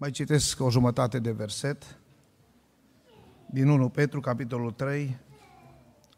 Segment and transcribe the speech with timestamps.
[0.00, 1.98] Mai citesc o jumătate de verset
[3.46, 5.18] din 1 Petru, capitolul 3,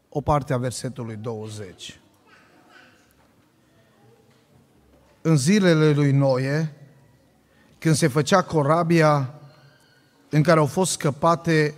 [0.09, 1.99] o parte a versetului 20.
[5.21, 6.75] În zilele lui Noe,
[7.77, 9.33] când se făcea corabia
[10.29, 11.75] în care au fost scăpate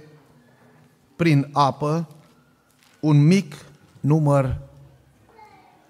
[1.16, 2.08] prin apă
[3.00, 3.56] un mic
[4.00, 4.60] număr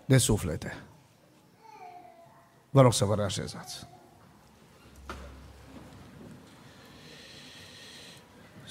[0.06, 0.84] de suflete.
[2.70, 3.92] Vă rog să vă reașezați.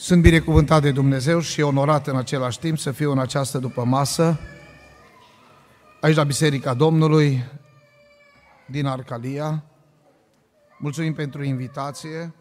[0.02, 4.38] Sunt binecuvântat de Dumnezeu și onorat în același timp să fiu în această după masă,
[6.00, 7.44] aici la Biserica Domnului,
[8.66, 9.64] din Arcalia.
[10.78, 12.34] Mulțumim pentru invitație.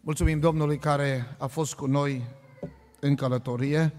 [0.00, 2.24] Mulțumim Domnului care a fost cu noi
[3.00, 3.92] în călătorie.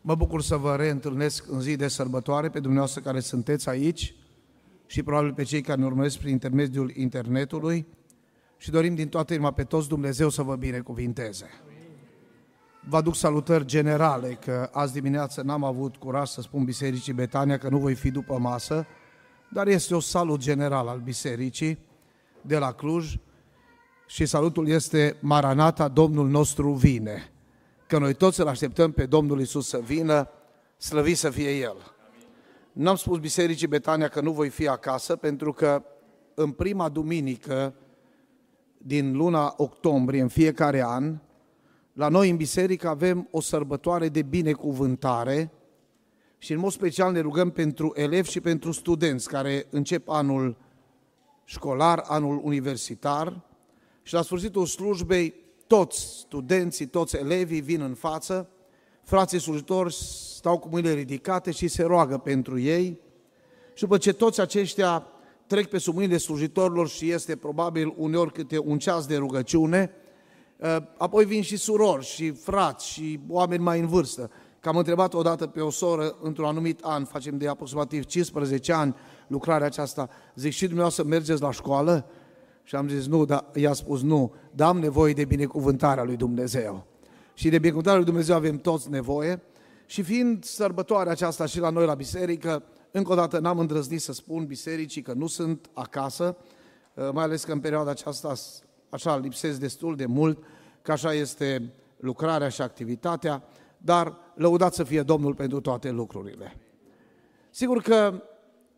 [0.00, 4.14] Mă bucur să vă reîntâlnesc în zi de sărbătoare pe dumneavoastră care sunteți aici
[4.86, 7.86] și probabil pe cei care ne urmăresc prin intermediul internetului
[8.64, 11.46] și dorim din toată inima pe toți Dumnezeu să vă binecuvinteze.
[12.88, 17.68] Vă aduc salutări generale, că azi dimineață n-am avut curaj să spun Bisericii Betania că
[17.68, 18.86] nu voi fi după masă,
[19.50, 21.78] dar este o salut general al Bisericii
[22.40, 23.16] de la Cluj
[24.06, 27.32] și salutul este Maranata, Domnul nostru vine.
[27.86, 30.28] Că noi toți îl așteptăm pe Domnul Isus să vină,
[30.76, 31.76] slăvit să fie El.
[32.72, 35.82] N-am spus Bisericii Betania că nu voi fi acasă, pentru că
[36.34, 37.74] în prima duminică
[38.86, 41.18] din luna octombrie, în fiecare an,
[41.92, 45.50] la noi în biserică avem o sărbătoare de binecuvântare
[46.38, 50.56] și în mod special ne rugăm pentru elevi și pentru studenți care încep anul
[51.44, 53.40] școlar, anul universitar
[54.02, 55.34] și la sfârșitul slujbei
[55.66, 58.48] toți studenții, toți elevii vin în față,
[59.02, 59.94] frații slujitori
[60.36, 62.98] stau cu mâinile ridicate și se roagă pentru ei
[63.74, 65.06] și după ce toți aceștia
[65.46, 69.90] trec pe sub mâinile slujitorilor și este probabil uneori câte un ceas de rugăciune,
[70.62, 74.30] ă, apoi vin și surori și frați și oameni mai în vârstă.
[74.60, 78.94] Că am întrebat odată pe o soră, într-un anumit an, facem de aproximativ 15 ani
[79.26, 82.06] lucrarea aceasta, zic și dumneavoastră mergeți la școală?
[82.62, 86.86] Și am zis nu, dar i-a spus nu, dar am nevoie de binecuvântarea lui Dumnezeu.
[87.34, 89.42] Și de binecuvântarea lui Dumnezeu avem toți nevoie.
[89.86, 92.62] Și fiind sărbătoarea aceasta și la noi la biserică,
[92.96, 96.36] încă o dată n-am îndrăznit să spun bisericii că nu sunt acasă,
[96.94, 98.34] uh, mai ales că în perioada aceasta
[98.88, 100.44] așa lipsesc destul de mult,
[100.82, 103.44] că așa este lucrarea și activitatea,
[103.78, 106.56] dar lăudat să fie Domnul pentru toate lucrurile.
[107.50, 108.22] Sigur că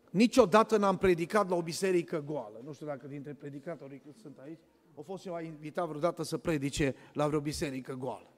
[0.09, 2.61] niciodată n-am predicat la o biserică goală.
[2.63, 4.61] Nu știu dacă dintre predicatorii cât sunt aici,
[4.95, 8.31] au fost ceva invitat vreodată să predice la vreo biserică goală.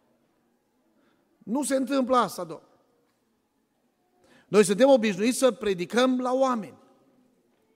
[1.38, 2.69] Nu se întâmplă asta, domnule.
[4.50, 6.78] Noi suntem obișnuiți să predicăm la oameni.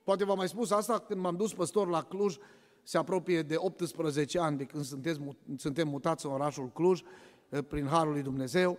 [0.02, 2.36] Poate v-am mai spus asta când m-am dus păstor la Cluj,
[2.82, 7.00] se apropie de 18 ani de când suntem, suntem mutați în orașul Cluj,
[7.48, 8.78] eh, prin Harul lui Dumnezeu.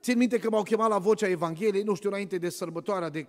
[0.00, 3.26] Țin minte că m-au chemat la vocea Evangheliei, nu știu, înainte de sărbătoarea de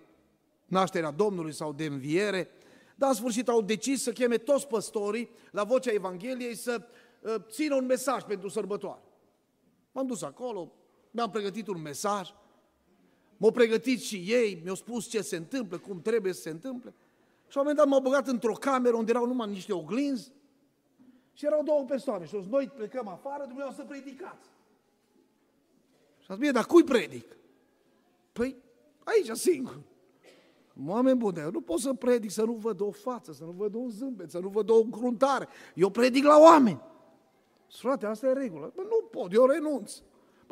[0.65, 2.49] nașterea Domnului sau de înviere,
[2.95, 6.81] dar în sfârșit au decis să cheme toți păstorii la vocea Evangheliei să
[7.21, 9.01] uh, țină un mesaj pentru sărbătoare.
[9.91, 10.71] M-am dus acolo,
[11.11, 12.29] mi-am pregătit un mesaj,
[13.37, 16.93] M-au pregătit și ei, mi-au spus ce se întâmplă, cum trebuie să se întâmple.
[17.47, 20.31] Și la un moment dat m-au băgat într-o cameră unde erau numai niște oglinzi
[21.33, 22.25] și erau două persoane.
[22.25, 24.49] Și au zis, noi plecăm afară, dumneavoastră să predicați.
[26.19, 27.37] Și a zis, bine, dar cui predic?
[28.31, 28.55] Păi,
[29.03, 29.79] aici, singur.
[30.85, 33.89] Oameni bune, nu pot să predic să nu văd o față, să nu văd un
[33.89, 35.47] zâmbet, să nu văd o încruntare.
[35.75, 36.81] Eu predic la oameni.
[37.69, 38.71] Frate, asta e regulă.
[38.75, 40.01] Bă, nu pot, eu renunț.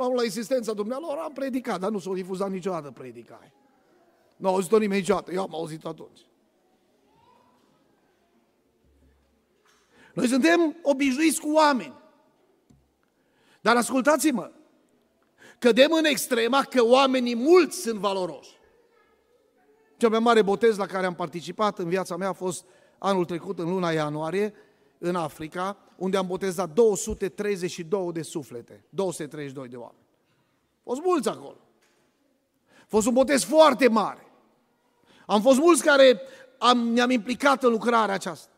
[0.02, 3.54] Am la insistența dumnealor, am predicat, dar nu s-a difuzat niciodată predicare.
[4.38, 6.20] Nu au auzit-o nimeni niciodată, eu am auzit atunci.
[10.14, 11.94] Noi suntem obișnuiți cu oameni.
[13.62, 14.52] Dar ascultați-mă,
[15.60, 18.60] cădem în extrema că oamenii mulți sunt valoroși.
[19.98, 22.66] Cel mai mare botez la care am participat în viața mea a fost
[22.98, 24.54] anul trecut, în luna ianuarie,
[24.98, 30.06] în Africa, unde am botezat 232 de suflete, 232 de oameni.
[30.84, 31.58] Au fost mulți acolo.
[32.82, 34.32] A fost un botez foarte mare.
[35.26, 36.22] Am fost mulți care
[36.58, 38.52] am, ne-am implicat în lucrarea aceasta.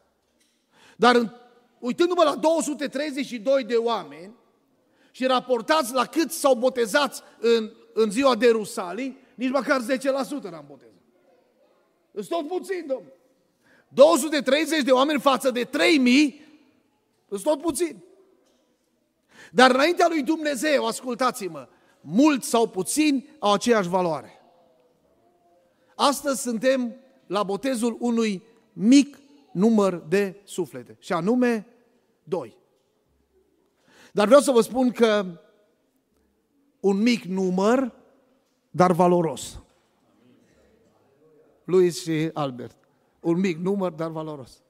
[0.95, 1.39] Dar
[1.79, 4.35] uitându-mă la 232 de oameni
[5.11, 9.85] și raportați la cât s-au botezat în, în ziua de Rusalii, nici măcar 10%
[10.49, 11.01] n-am botezat.
[12.11, 13.13] Îți tot puțin, domnule.
[13.87, 16.42] 230 de oameni față de 3000,
[17.33, 18.03] îți tot puțin.
[19.51, 21.67] Dar înaintea lui Dumnezeu, ascultați-mă,
[22.01, 24.41] mulți sau puțini au aceeași valoare.
[25.95, 26.95] Astăzi suntem
[27.27, 28.43] la botezul unui
[28.73, 29.17] mic
[29.51, 31.67] număr de suflete, și anume
[32.23, 32.57] doi.
[34.11, 35.25] Dar vreau să vă spun că
[36.79, 37.95] un mic număr,
[38.71, 39.59] dar valoros.
[41.63, 42.77] Luis și Albert.
[43.19, 44.62] Un mic număr, dar valoros.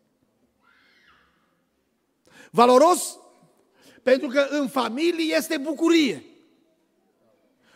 [2.56, 3.18] Valoros
[4.04, 6.24] pentru că în familie este bucurie.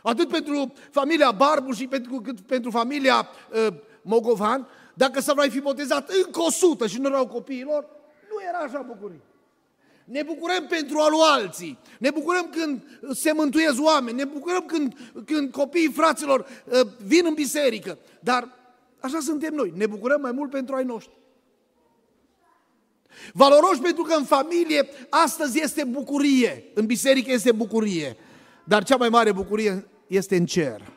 [0.02, 5.60] Atât pentru familia Barbu și pentru, cât pentru familia uh, Mogovan, dacă să vrei fi
[5.60, 7.90] botezat încă o sută și nu erau copiilor,
[8.30, 9.22] nu era așa bucurie.
[10.04, 12.82] Ne bucurăm pentru alu alții, ne bucurăm când
[13.14, 18.50] se mântuiesc oameni, ne bucurăm când, când copiii fraților uh, vin în biserică, dar
[19.00, 21.16] așa suntem noi, ne bucurăm mai mult pentru ai noștri.
[23.34, 28.18] Valoroși pentru că în familie astăzi este bucurie, în biserică este bucurie,
[28.64, 30.92] dar cea mai mare bucurie este în cer.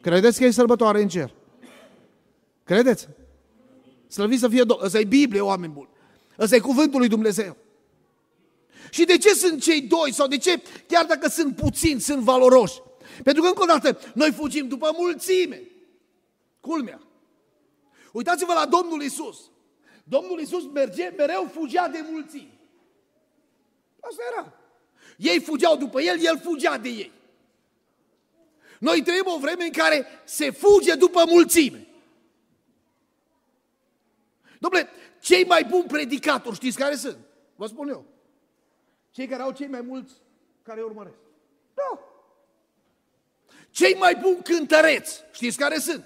[0.00, 1.34] Credeți că e sărbătoare în cer?
[2.64, 3.08] Credeți?
[4.08, 4.86] Slăvit să fie Domnul.
[4.86, 5.88] Ăsta e Biblie, oameni buni.
[6.38, 7.56] Ăsta e cuvântul lui Dumnezeu.
[8.90, 10.12] Și de ce sunt cei doi?
[10.12, 12.80] Sau de ce, chiar dacă sunt puțini, sunt valoroși?
[13.22, 15.62] Pentru că, încă o dată, noi fugim după mulțime.
[16.60, 17.02] Culmea.
[18.12, 19.50] Uitați-vă la Domnul Isus.
[20.04, 22.60] Domnul Isus merge, mereu fugea de mulțimi.
[24.00, 24.52] Asta era.
[25.16, 27.12] Ei fugeau după el, el fugea de ei.
[28.78, 31.86] Noi trăim o vreme în care se fuge după mulțime.
[34.54, 34.88] Dom'le,
[35.20, 37.18] cei mai buni predicatori, știți care sunt?
[37.56, 38.04] Vă spun eu.
[39.10, 40.12] Cei care au cei mai mulți
[40.62, 41.16] care îi urmăresc.
[41.74, 42.00] Da.
[43.70, 46.04] Cei mai buni cântăreți, știți care sunt?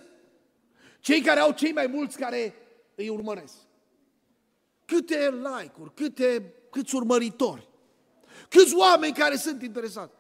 [1.01, 2.55] Cei care au cei mai mulți care
[2.95, 3.55] îi urmăresc.
[4.87, 7.69] Câte like-uri, câte, câți urmăritori,
[8.49, 10.13] câți oameni care sunt interesați.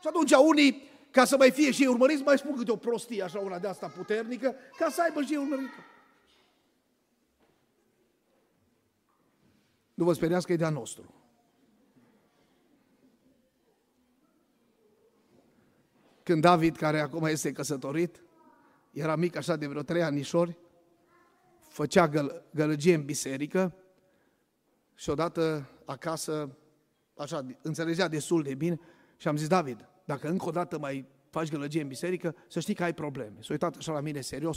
[0.00, 3.22] Și atunci unii, ca să mai fie și ei urmăriți, mai spun câte o prostie,
[3.22, 5.86] așa una de asta puternică, ca să aibă și ei urmăritori.
[9.94, 11.14] Nu vă speriați că e de-a nostru.
[16.22, 18.22] Când David, care acum este căsătorit,
[18.90, 20.58] era mic așa de vreo trei anișori,
[21.68, 23.74] făcea găl- gălăgie în biserică
[24.98, 26.56] și odată acasă,
[27.16, 28.80] așa, înțelegea destul de bine
[29.16, 32.74] și am zis, David, dacă încă o dată mai faci gălăgie în biserică, să știi
[32.74, 33.36] că ai probleme.
[33.40, 34.56] S-a uitat așa la mine serios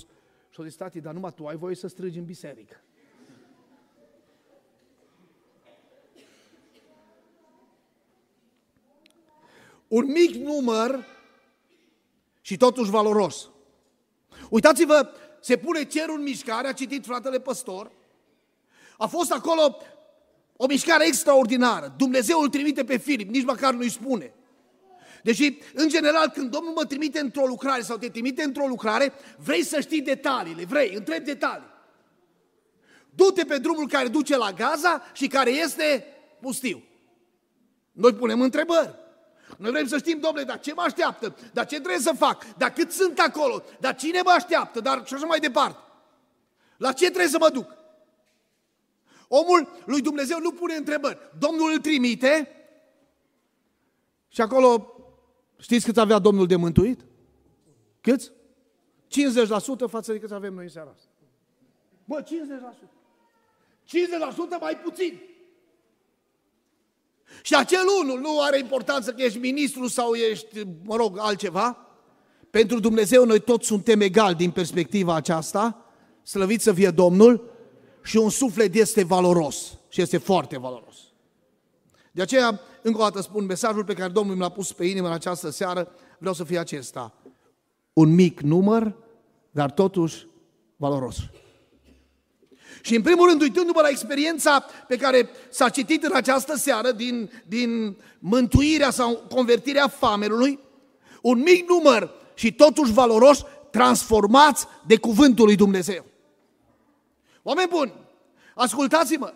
[0.49, 2.83] și a zis, tati, dar numai tu ai voie să strigi în biserică.
[9.88, 11.05] Un mic număr
[12.41, 13.49] și totuși valoros.
[14.49, 15.09] Uitați-vă,
[15.39, 17.91] se pune cerul în mișcare, a citit fratele păstor,
[18.97, 19.77] a fost acolo
[20.62, 21.94] o mișcare extraordinară.
[21.98, 24.34] Dumnezeu îl trimite pe Filip, nici măcar nu-i spune.
[25.24, 29.63] Deși, în general, când Domnul mă trimite într-o lucrare sau te trimite într-o lucrare, vrei
[29.63, 31.69] să știi detaliile, vrei, întrebi detalii.
[33.10, 36.06] Du-te pe drumul care duce la Gaza și care este
[36.42, 36.84] pustiu.
[37.92, 38.96] Noi punem întrebări.
[39.58, 41.36] Noi vrem să știm, domnule, dar ce mă așteaptă?
[41.54, 42.58] Dar ce trebuie să fac?
[42.58, 43.63] Dar cât sunt acolo?
[43.80, 44.80] Dar cine mă așteaptă?
[44.80, 45.80] Dar și așa mai departe.
[46.78, 47.80] La ce trebuie să mă duc?
[49.33, 51.18] Omul lui Dumnezeu nu pune întrebări.
[51.39, 52.48] Domnul îl trimite
[54.28, 54.95] și acolo,
[55.57, 57.06] știți cât avea Domnul de mântuit?
[58.01, 58.30] Câți?
[58.30, 58.31] 50%
[59.89, 61.10] față de cât avem noi în seara asta.
[62.06, 62.28] Bă, 50%.
[62.28, 62.30] 50%
[64.60, 65.22] mai puțin.
[67.42, 71.88] Și acel unul nu are importanță că ești ministru sau ești, mă rog, altceva.
[72.50, 75.86] Pentru Dumnezeu noi toți suntem egali din perspectiva aceasta,
[76.24, 77.50] slăvit să fie Domnul,
[78.03, 80.96] și un suflet este valoros și este foarte valoros.
[82.12, 85.08] De aceea, încă o dată spun, mesajul pe care Domnul mi l-a pus pe inimă
[85.08, 87.13] în această seară, vreau să fie acesta.
[87.93, 88.96] Un mic număr,
[89.51, 90.27] dar totuși
[90.75, 91.17] valoros.
[92.81, 97.31] Și în primul rând, uitându-mă la experiența pe care s-a citit în această seară din,
[97.48, 100.60] din mântuirea sau convertirea famelului,
[101.22, 106.05] un mic număr și totuși valoros, transformați de cuvântul lui Dumnezeu.
[107.43, 107.93] Oameni buni,
[108.55, 109.33] ascultați-mă,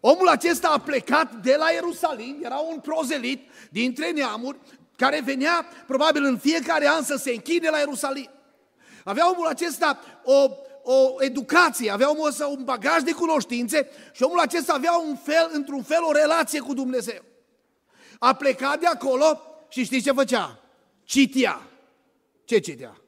[0.00, 4.58] omul acesta a plecat de la Ierusalim, era un prozelit dintre neamuri,
[4.96, 8.30] care venea probabil în fiecare an să se închine la Ierusalim.
[9.04, 10.50] Avea omul acesta o
[10.90, 15.50] o educație, avea omul ăsta un bagaj de cunoștințe și omul acesta avea un fel,
[15.52, 17.22] într-un fel o relație cu Dumnezeu.
[18.18, 20.60] A plecat de acolo și știți ce făcea?
[21.04, 21.68] Citia.
[22.44, 23.00] Ce citea?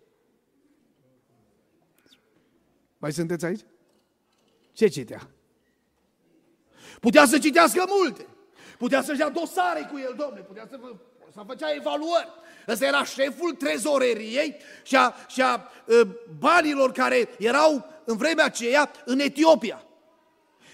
[2.98, 3.60] Mai sunteți aici?
[4.80, 5.30] Ce citea?
[7.00, 8.26] Putea să citească multe.
[8.78, 10.78] Putea să-și ia dosare cu el, domne, putea să,
[11.32, 12.28] să făcea evaluări.
[12.68, 15.70] Ăsta era șeful trezoreriei și a, și a
[16.38, 19.84] banilor care erau în vremea aceea în Etiopia.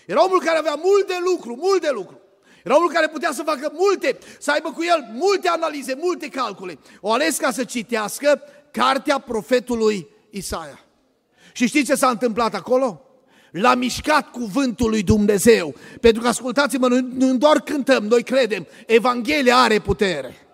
[0.06, 2.20] Era omul care avea mult de lucru, mult de lucru.
[2.64, 6.78] Era omul care putea să facă multe, să aibă cu el multe analize, multe calcule.
[7.00, 10.84] O ales ca să citească cartea profetului Isaia.
[11.52, 13.05] Și știți ce s-a întâmplat acolo?
[13.60, 15.74] L-a mișcat cuvântul lui Dumnezeu.
[16.00, 20.46] Pentru că, ascultați-mă, noi nu doar cântăm, noi credem, Evanghelia are putere.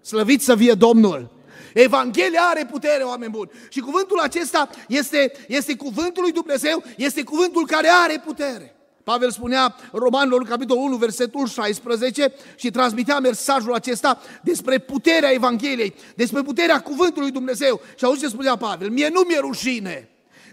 [0.00, 1.36] Slăvit să fie Domnul!
[1.74, 3.50] Evanghelia are putere, oameni buni.
[3.68, 8.74] Și cuvântul acesta este, este cuvântul lui Dumnezeu, este cuvântul care are putere.
[9.04, 16.42] Pavel spunea Romanilor, capitolul 1, versetul 16 și transmitea mesajul acesta despre puterea Evangheliei, despre
[16.42, 17.80] puterea cuvântului lui Dumnezeu.
[17.96, 20.08] Și auzi ce spunea Pavel, mie nu mi-e rușine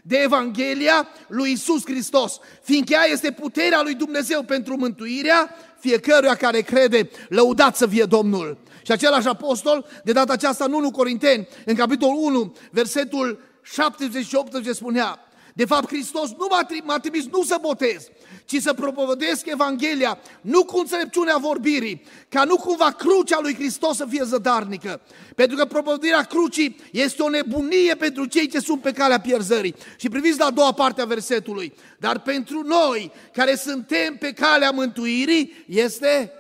[0.07, 6.61] de Evanghelia lui Isus Hristos, fiindcă ea este puterea lui Dumnezeu pentru mântuirea fiecăruia care
[6.61, 8.57] crede, lăudat să fie Domnul.
[8.83, 14.35] Și același apostol, de data aceasta nu 1 Corinteni, în capitolul 1, versetul 70 și
[14.35, 15.19] 80 spunea,
[15.57, 16.47] de fapt, Hristos nu
[16.83, 18.07] m-a trimis nu să botez,
[18.45, 24.05] ci să propovăduiesc Evanghelia, nu cu înțelepciunea vorbirii, ca nu cumva crucea lui Hristos să
[24.09, 25.01] fie zădarnică.
[25.35, 29.75] Pentru că propovăduirea crucii este o nebunie pentru cei ce sunt pe calea pierzării.
[29.97, 31.73] Și priviți la a doua parte a versetului.
[31.99, 36.31] Dar pentru noi, care suntem pe calea mântuirii, este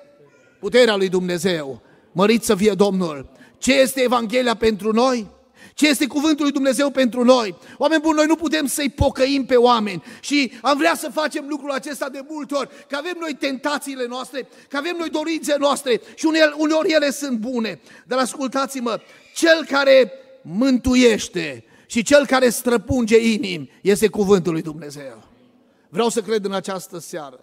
[0.59, 1.81] puterea lui Dumnezeu.
[2.11, 3.29] Mărit să fie Domnul!
[3.57, 5.34] Ce este Evanghelia pentru noi?
[5.75, 7.55] Ce este cuvântul lui Dumnezeu pentru noi?
[7.77, 11.71] Oameni buni, noi nu putem să-i pocăim pe oameni și am vrea să facem lucrul
[11.71, 16.25] acesta de multe ori, că avem noi tentațiile noastre, că avem noi dorințe noastre și
[16.57, 17.79] uneori ele sunt bune.
[18.07, 18.99] Dar ascultați-mă,
[19.33, 25.23] cel care mântuiește și cel care străpunge inimi este cuvântul lui Dumnezeu.
[25.89, 27.39] Vreau să cred în această seară,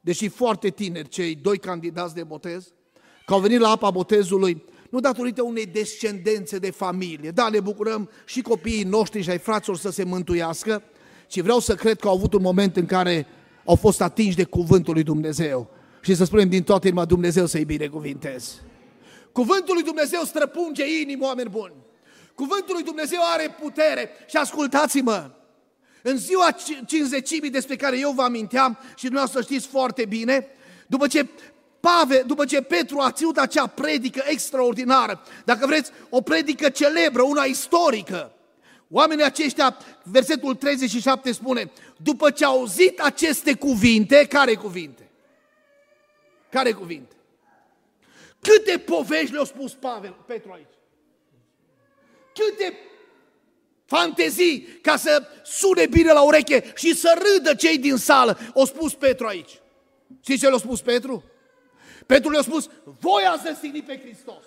[0.00, 2.72] deși foarte tineri cei doi candidați de botez,
[3.26, 7.30] că au venit la apa botezului, nu datorită unei descendențe de familie.
[7.30, 10.82] Da, ne bucurăm și copiii noștri și ai fraților să se mântuiască,
[11.26, 13.26] ci vreau să cred că au avut un moment în care
[13.64, 15.70] au fost atinși de cuvântul lui Dumnezeu.
[16.00, 18.60] Și să spunem din toată inima, Dumnezeu să-i binecuvintez.
[19.32, 21.74] Cuvântul lui Dumnezeu străpunge inimi, oameni buni.
[22.34, 25.30] Cuvântul lui Dumnezeu are putere și ascultați-mă,
[26.02, 26.56] în ziua
[26.86, 30.46] cinzecimii despre care eu vă aminteam și dumneavoastră știți foarte bine,
[30.86, 31.28] după ce
[31.82, 37.42] Pave, după ce Petru a ținut acea predică extraordinară, dacă vreți, o predică celebră, una
[37.42, 38.32] istorică,
[38.90, 45.10] oamenii aceștia, versetul 37 spune, după ce au auzit aceste cuvinte, care cuvinte?
[46.50, 47.14] Care cuvinte?
[48.40, 50.74] Câte povești le-a spus Pavel, Petru aici?
[52.34, 52.76] Câte
[53.84, 58.94] fantezii ca să sune bine la ureche și să râdă cei din sală, o spus
[58.94, 59.60] Petru aici.
[60.20, 61.24] Știți ce l-a spus Petru?
[62.06, 62.68] Petru le-a spus,
[63.00, 64.44] voi ați răstignit pe Hristos.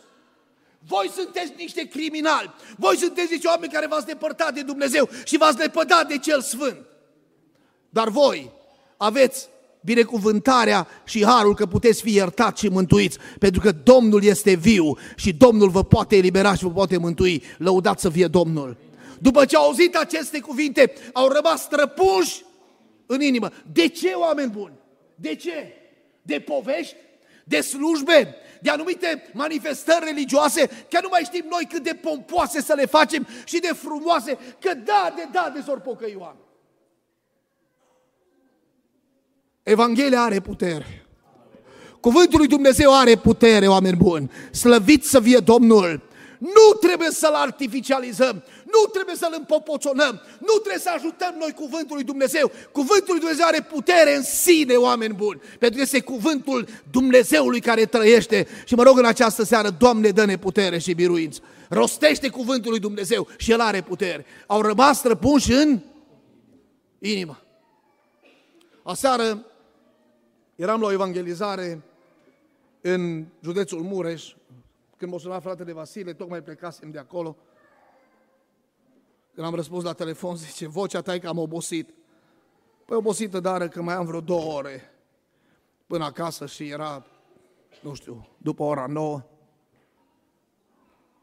[0.87, 2.53] Voi sunteți niște criminali.
[2.77, 6.85] Voi sunteți niște oameni care v-ați depărtat de Dumnezeu și v-ați lepădat de Cel Sfânt.
[7.89, 8.51] Dar voi
[8.97, 9.47] aveți
[9.81, 15.33] binecuvântarea și harul că puteți fi iertați și mântuiți, pentru că Domnul este viu și
[15.33, 17.43] Domnul vă poate elibera și vă poate mântui.
[17.57, 18.77] Lăudați să fie Domnul.
[19.19, 22.43] După ce au auzit aceste cuvinte, au rămas străpuși
[23.05, 23.51] în inimă.
[23.71, 24.73] De ce, oameni buni?
[25.15, 25.73] De ce?
[26.21, 26.95] De povești?
[27.47, 32.73] De slujbe, de anumite manifestări religioase, că nu mai știm noi cât de pompoase să
[32.73, 36.43] le facem și de frumoase, că da, de da, de s-or pocăi oameni.
[39.63, 41.05] Evanghelia are putere.
[41.99, 44.31] Cuvântul lui Dumnezeu are putere, oameni buni.
[44.51, 46.01] Slăvit să fie Domnul.
[46.37, 48.43] Nu trebuie să-l artificializăm,
[48.75, 52.51] nu trebuie să-l împopoțonăm, nu trebuie să ajutăm noi cuvântul lui Dumnezeu.
[52.71, 57.85] Cuvântul lui Dumnezeu are putere în sine, oameni buni, pentru că este cuvântul Dumnezeului care
[57.85, 58.47] trăiește.
[58.65, 61.41] Și mă rog în această seară, Doamne, dă-ne putere și biruință.
[61.69, 64.25] Rostește cuvântul lui Dumnezeu și El are putere.
[64.47, 65.79] Au rămas răpunși în
[66.99, 67.39] inimă.
[68.83, 69.45] Aseară
[70.55, 71.81] eram la o evangelizare
[72.81, 74.33] în județul Mureș,
[74.97, 77.37] când m-a sunat fratele Vasile, tocmai plecasem de acolo.
[79.35, 81.93] Când am răspuns la telefon, zice, vocea ta e că am obosit.
[82.85, 84.81] Păi obosită, dar că mai am vreo două ore.
[85.87, 87.05] Până acasă și era,
[87.81, 89.23] nu știu, după ora 9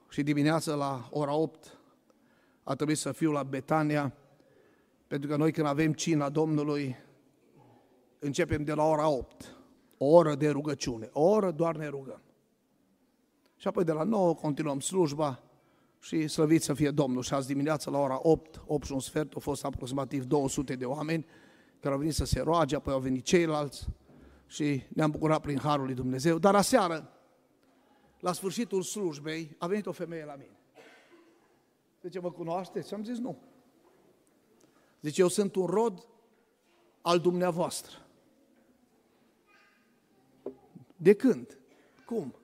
[0.09, 1.79] și dimineața la ora 8
[2.63, 4.15] a trebuit să fiu la Betania,
[5.07, 6.97] pentru că noi când avem cina Domnului,
[8.19, 9.57] începem de la ora 8,
[9.99, 12.23] o oră de rugăciune, o oră doar ne rugăm.
[13.57, 15.43] Și apoi de la 9 continuăm slujba
[16.03, 17.23] și slăvit să fie Domnul.
[17.23, 20.85] Și azi dimineața la ora 8, 8 și un sfert, au fost aproximativ 200 de
[20.85, 21.27] oameni
[21.81, 23.87] care au venit să se roage, apoi au venit ceilalți
[24.47, 26.39] și ne-am bucurat prin Harul lui Dumnezeu.
[26.39, 27.13] Dar aseară,
[28.21, 30.57] la sfârșitul slujbei, a venit o femeie la mine.
[32.03, 32.89] Zice, mă cunoașteți?
[32.89, 33.39] Și am zis, nu.
[35.01, 36.07] Zice, eu sunt un rod
[37.01, 37.97] al dumneavoastră.
[40.97, 41.59] De când?
[42.07, 42.35] Cum?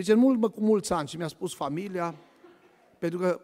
[0.00, 2.14] Deci în mult, cu mulți ani și mi-a spus familia,
[2.98, 3.40] pentru că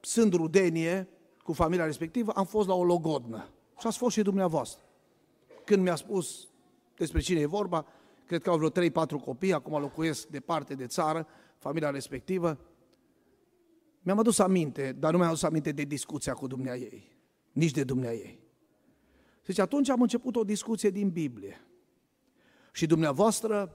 [0.00, 1.08] sunt rudenie
[1.42, 3.48] cu familia respectivă, am fost la o logodnă.
[3.78, 4.82] Și ați fost și dumneavoastră.
[5.64, 6.48] Când mi-a spus
[6.96, 7.86] despre cine e vorba,
[8.26, 8.92] cred că au vreo 3-4
[9.24, 11.26] copii, acum locuiesc departe de țară,
[11.58, 12.58] familia respectivă,
[14.02, 17.16] mi-am adus aminte, dar nu mi-am adus aminte de discuția cu dumnea ei,
[17.52, 18.40] nici de dumnea ei.
[19.46, 21.60] Deci atunci am început o discuție din Biblie.
[22.72, 23.74] Și dumneavoastră,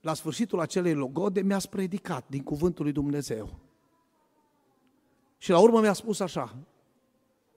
[0.00, 3.58] la sfârșitul acelei logode, mi-ați predicat din cuvântul lui Dumnezeu.
[5.38, 6.56] Și la urmă mi-a spus așa,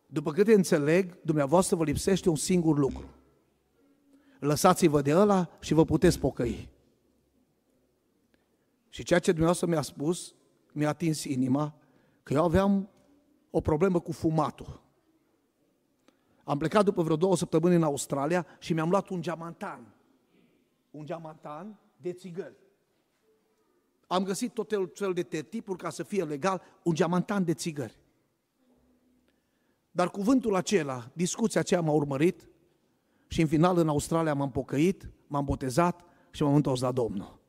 [0.07, 3.09] după câte înțeleg, dumneavoastră vă lipsește un singur lucru.
[4.39, 6.69] Lăsați-vă de ăla și vă puteți pocăi.
[8.89, 10.35] Și ceea ce dumneavoastră mi-a spus,
[10.71, 11.75] mi-a atins inima,
[12.23, 12.89] că eu aveam
[13.50, 14.81] o problemă cu fumatul.
[16.43, 19.93] Am plecat după vreo două săptămâni în Australia și mi-am luat un geamantan.
[20.91, 22.55] Un geamantan de țigări.
[24.07, 27.98] Am găsit tot felul de tertipuri ca să fie legal, un geamantan de țigări.
[29.91, 32.48] Dar cuvântul acela, discuția aceea m-a urmărit
[33.27, 37.41] și în final în Australia m-am pocăit, m-am botezat și m-am întors la Domnul.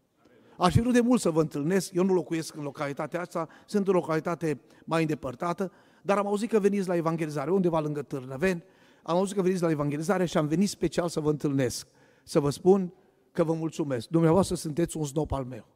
[0.58, 3.88] Aș fi vrut de mult să vă întâlnesc, eu nu locuiesc în localitatea asta, sunt
[3.88, 8.64] în localitate mai îndepărtată, dar am auzit că veniți la evangelizare, undeva lângă Târnăveni,
[9.02, 11.86] am auzit că veniți la evangelizare și am venit special să vă întâlnesc,
[12.24, 12.92] să vă spun
[13.34, 14.08] că vă mulțumesc.
[14.08, 15.66] Dumneavoastră sunteți un snop al meu.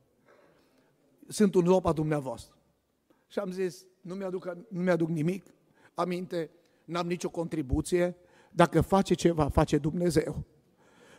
[1.28, 2.56] Sunt un snop al dumneavoastră.
[3.26, 5.44] Și am zis, nu mi-aduc, nu mi-aduc nimic
[5.98, 6.50] aminte,
[6.84, 8.16] n-am nicio contribuție,
[8.50, 10.44] dacă face ceva, face Dumnezeu.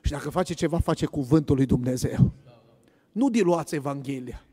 [0.01, 2.31] Și dacă face ceva, face cuvântul lui Dumnezeu.
[3.11, 4.45] Nu diluați Evanghelia.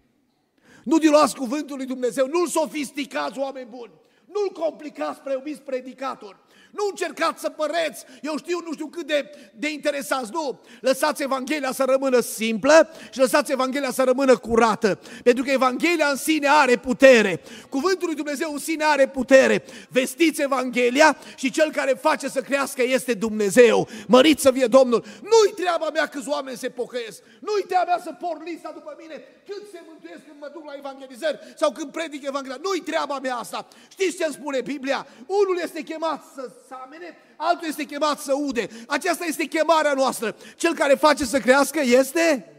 [0.85, 3.93] Nu diluați cuvântul lui Dumnezeu, nu-l sofisticați, oameni buni.
[4.26, 6.37] Nu-l complicați, preiubiți predicatori.
[6.76, 10.61] Nu încercați să păreți, eu știu, nu știu cât de, de interesați, nu.
[10.80, 14.99] Lăsați Evanghelia să rămână simplă și lăsați Evanghelia să rămână curată.
[15.23, 17.43] Pentru că Evanghelia în sine are putere.
[17.69, 19.65] Cuvântul lui Dumnezeu în sine are putere.
[19.89, 23.89] Vestiți Evanghelia și cel care face să crească este Dumnezeu.
[24.06, 25.04] Măriți să fie Domnul.
[25.23, 27.23] Nu-i treaba mea câți oameni se pocăiesc.
[27.41, 30.75] Nu-i treaba mea să por lista după mine cât se mântuiesc când mă duc la
[30.76, 32.58] evangelizări sau când predic Evanghelia.
[32.62, 33.67] Nu-i treaba mea asta.
[33.89, 35.06] Știți ce îmi spune Biblia?
[35.26, 38.69] Unul este chemat să samene, altul este chemat să ude.
[38.87, 40.37] Aceasta este chemarea noastră.
[40.57, 42.52] Cel care face să crească este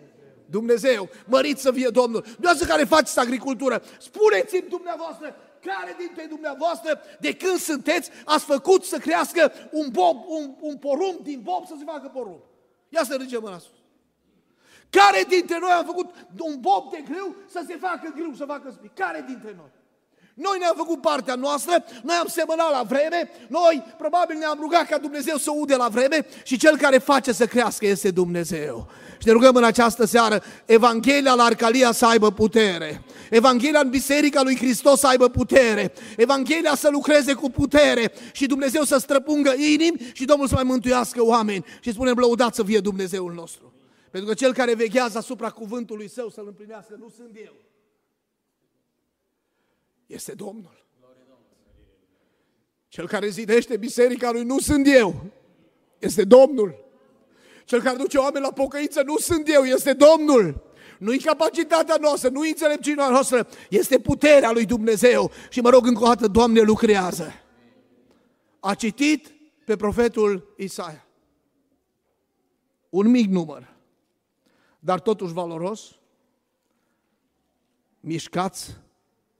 [0.46, 1.10] Dumnezeu.
[1.26, 2.26] Mărit să fie Domnul.
[2.40, 3.84] Dumnezeu care faceți agricultură.
[4.00, 10.56] Spuneți-mi dumneavoastră care dintre dumneavoastră, de când sunteți, ați făcut să crească un, bob, un,
[10.60, 12.42] un porumb din bob să se facă porumb.
[12.90, 13.76] Ia să râgem mâna sus.
[14.90, 18.72] Care dintre noi am făcut un bob de grâu să se facă grâu, să facă
[18.72, 18.94] spic?
[18.94, 19.72] Care dintre noi?
[20.38, 24.98] Noi ne-am făcut partea noastră, noi am semănat la vreme, noi probabil ne-am rugat ca
[24.98, 28.88] Dumnezeu să ude la vreme și cel care face să crească este Dumnezeu.
[29.18, 34.42] Și ne rugăm în această seară, Evanghelia la Arcalia să aibă putere, Evanghelia în Biserica
[34.42, 40.12] lui Hristos să aibă putere, Evanghelia să lucreze cu putere și Dumnezeu să străpungă inimi
[40.14, 41.66] și Domnul să mai mântuiască oameni.
[41.80, 43.74] Și spunem, lăudat să fie Dumnezeul nostru.
[44.12, 47.54] Pentru că cel care veghează asupra cuvântului său să-l împlinească nu sunt eu,
[50.08, 50.86] este Domnul.
[52.88, 55.26] Cel care zidește biserica lui nu sunt eu,
[56.00, 56.86] este Domnul.
[57.66, 60.66] Cel care duce oameni la pocăință nu sunt eu, este Domnul.
[61.00, 65.32] Nu-i capacitatea noastră, nu-i înțelepciunea noastră, este puterea lui Dumnezeu.
[65.50, 67.34] Și mă rog încă o dată, Doamne, lucrează.
[68.60, 69.34] A citit
[69.66, 71.08] pe profetul Isaia.
[72.90, 73.74] Un mic număr,
[74.80, 76.00] dar totuși valoros.
[78.00, 78.78] Mișcați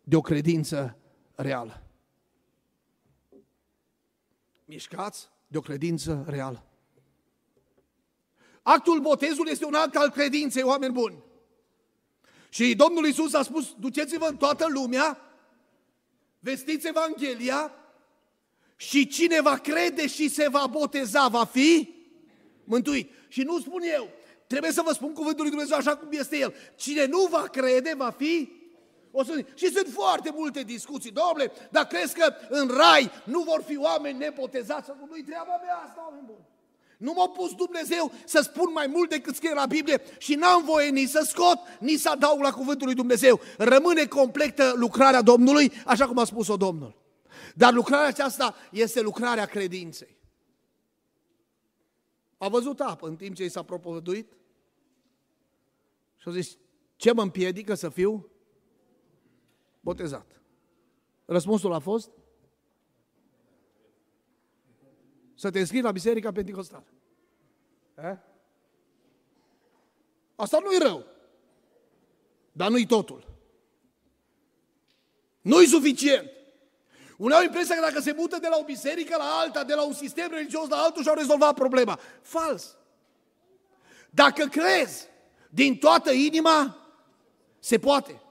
[0.10, 0.98] de o credință
[1.36, 1.84] reală.
[4.66, 6.66] Mișcați de o credință reală.
[8.62, 11.24] Actul botezului este un act al credinței, oameni buni.
[12.50, 15.20] Și Domnul Isus a spus, duceți-vă în toată lumea,
[16.40, 17.72] vestiți Evanghelia
[18.76, 21.96] și cine va crede și se va boteza va fi
[22.64, 23.12] mântuit.
[23.28, 24.10] Și nu spun eu,
[24.48, 26.54] trebuie să vă spun cuvântul lui Dumnezeu așa cum este El.
[26.76, 28.57] Cine nu va crede va fi
[29.12, 31.12] o să și sunt foarte multe discuții.
[31.12, 34.92] Domnule, dar crezi că în rai nu vor fi oameni nepotezați?
[35.10, 36.46] Nu-i treaba mea asta, oameni buni.
[36.98, 40.90] Nu m-a pus Dumnezeu să spun mai mult decât scrie la Biblie și n-am voie
[40.90, 43.40] nici să scot, nici să adaug la cuvântul lui Dumnezeu.
[43.58, 46.96] Rămâne completă lucrarea Domnului, așa cum a spus-o Domnul.
[47.56, 50.18] Dar lucrarea aceasta este lucrarea credinței.
[52.38, 54.32] A văzut apă în timp ce i s-a propovăduit?
[56.18, 56.58] Și a zis,
[56.96, 58.30] ce mă împiedică să fiu
[59.88, 60.42] botezat.
[61.26, 62.10] Răspunsul a fost?
[65.40, 66.86] să te înscrii la Biserica Pentecostală.
[67.96, 68.18] Eh?
[70.36, 71.06] Asta nu-i rău.
[72.52, 73.28] Dar nu-i totul.
[75.42, 76.30] Nu-i suficient.
[77.18, 79.86] Unii au impresia că dacă se mută de la o biserică la alta, de la
[79.86, 82.00] un sistem religios la altul și-au rezolvat problema.
[82.22, 82.78] Fals.
[84.10, 85.08] Dacă crezi
[85.50, 86.78] din toată inima,
[87.60, 88.22] se poate.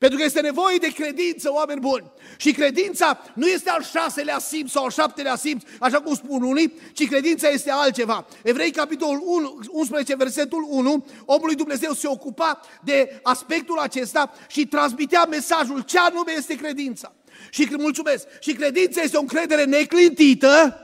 [0.00, 2.10] Pentru că este nevoie de credință, oameni buni.
[2.36, 6.72] Și credința nu este al șaselea simț sau al șaptelea simț, așa cum spun unii,
[6.92, 8.26] ci credința este altceva.
[8.42, 14.66] Evrei, capitolul 1, 11, versetul 1, omul lui Dumnezeu se ocupa de aspectul acesta și
[14.66, 17.14] transmitea mesajul ce anume este credința.
[17.50, 18.26] Și mulțumesc.
[18.38, 20.80] Și credința este o încredere neclintită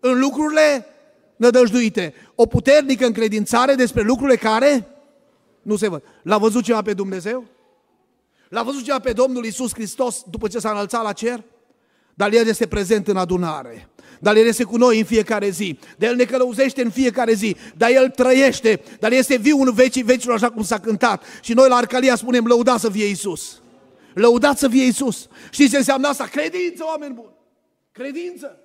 [0.00, 0.86] în lucrurile
[1.36, 2.14] nădăjduite.
[2.34, 4.88] O puternică încredințare despre lucrurile care
[5.62, 6.02] nu se văd.
[6.22, 7.53] L-a văzut ceva pe Dumnezeu?
[8.54, 11.44] L-a văzut ceva pe Domnul Isus Hristos după ce s-a înălțat la cer?
[12.14, 13.88] Dar El este prezent în adunare.
[14.20, 15.78] Dar El este cu noi în fiecare zi.
[15.98, 17.56] Dar El ne călăuzește în fiecare zi.
[17.76, 18.80] Dar El trăiește.
[19.00, 21.24] Dar este viu în vecii vecilor așa cum s-a cântat.
[21.42, 23.62] Și noi la Arcalia spunem lăuda să fie Isus.
[24.14, 25.28] Lăudați să fie Isus.
[25.50, 26.24] Știți ce înseamnă asta?
[26.24, 27.34] Credință, oameni buni.
[27.92, 28.58] Credință.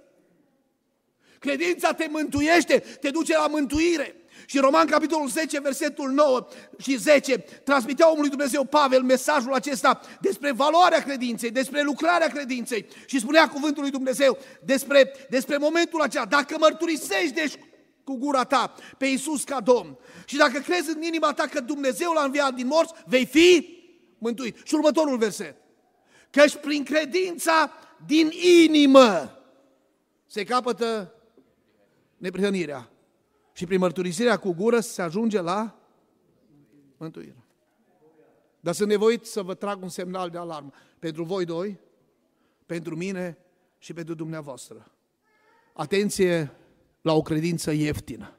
[1.39, 4.15] Credința te mântuiește, te duce la mântuire.
[4.49, 10.51] Și Roman, capitolul 10, versetul 9 și 10, transmitea omului Dumnezeu Pavel mesajul acesta despre
[10.51, 12.85] valoarea credinței, despre lucrarea credinței.
[13.05, 16.25] Și spunea cuvântul lui Dumnezeu despre, despre momentul acela.
[16.25, 17.53] Dacă mărturisești, deci,
[18.03, 22.11] cu gura ta pe Iisus ca Domn și dacă crezi în inima ta că Dumnezeu
[22.11, 23.77] l-a înviat din morți, vei fi
[24.17, 24.57] mântuit.
[24.63, 25.55] Și următorul verset.
[26.29, 27.71] Căci prin credința
[28.05, 28.31] din
[28.63, 29.37] inimă
[30.25, 31.13] se capătă
[32.17, 32.89] neprihănirea.
[33.59, 35.79] Și prin mărturisirea cu gură se ajunge la
[36.97, 37.45] mântuire.
[38.59, 40.71] Dar sunt nevoit să vă trag un semnal de alarmă.
[40.99, 41.79] Pentru voi doi,
[42.65, 43.37] pentru mine
[43.77, 44.91] și pentru dumneavoastră.
[45.73, 46.51] Atenție
[47.01, 48.37] la o credință ieftină.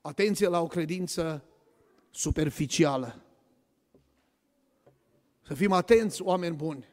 [0.00, 1.44] Atenție la o credință
[2.10, 3.22] superficială.
[5.42, 6.88] Să fim atenți, oameni buni.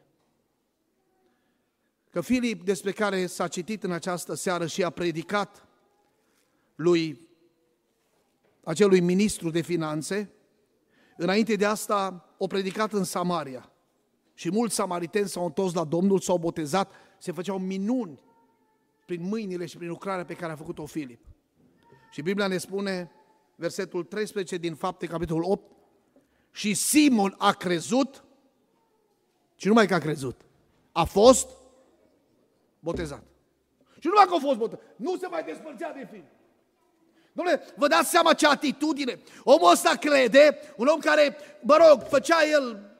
[2.10, 5.65] Că Filip, despre care s-a citit în această seară și a predicat
[6.76, 7.28] lui
[8.64, 10.30] acelui ministru de finanțe,
[11.16, 13.70] înainte de asta o predicat în Samaria.
[14.34, 18.20] Și mulți samariteni s-au întors la Domnul, s-au botezat, se făceau minuni
[19.06, 21.20] prin mâinile și prin lucrarea pe care a făcut-o Filip.
[22.10, 23.10] Și Biblia ne spune,
[23.54, 25.70] versetul 13 din Fapte, capitolul 8,
[26.50, 28.24] și Simon a crezut
[29.54, 30.40] și numai că a crezut.
[30.92, 31.48] A fost
[32.78, 33.22] botezat.
[33.98, 34.84] Și numai că a fost botezat.
[34.96, 36.22] Nu se mai despărțea de fi.
[37.36, 39.20] Dom'le, vă dați seama ce atitudine.
[39.44, 42.96] Omul ăsta crede, un om care, mă rog, făcea el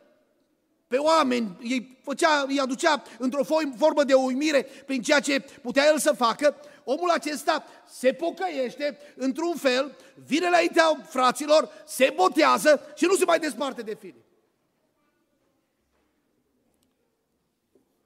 [0.87, 3.44] pe oameni, îi, făcea, îi aducea într-o
[3.77, 9.57] formă de uimire prin ceea ce putea el să facă, omul acesta se pocăiește într-un
[9.57, 14.25] fel, vine înaintea fraților, se botează și nu se mai desparte de fine.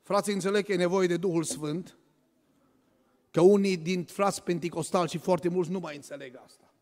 [0.03, 1.97] Frații, înțeleg că e nevoie de Duhul Sfânt,
[3.31, 6.75] că unii din frați penticostali și foarte mulți nu mai înțeleg asta.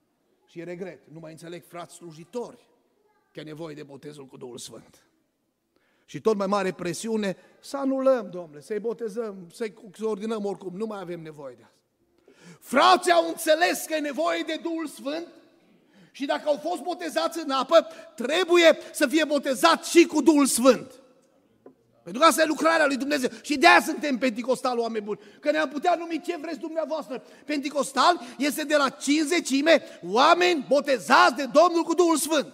[0.47, 2.69] Și e regret, nu mai înțeleg frați slujitori
[3.33, 5.03] că e nevoie de botezul cu Duhul Sfânt.
[6.05, 11.01] Și tot mai mare presiune să anulăm, domnule, să-i botezăm, să-i ordinăm oricum, nu mai
[11.01, 11.77] avem nevoie de asta.
[12.61, 15.27] Frații au înțeles că e nevoie de Duhul Sfânt
[16.13, 21.03] și dacă au fost botezați în apă, trebuie să fie botezați și cu Duhul Sfânt.
[22.09, 23.29] Pentru că asta e lucrarea lui Dumnezeu.
[23.42, 25.18] Și de aia suntem penticostal, oameni buni.
[25.40, 27.23] Că ne-am putea numi ce vreți dumneavoastră.
[27.44, 32.53] Penticostal este de la cinzecime oameni botezați de Domnul cu Duhul Sfânt.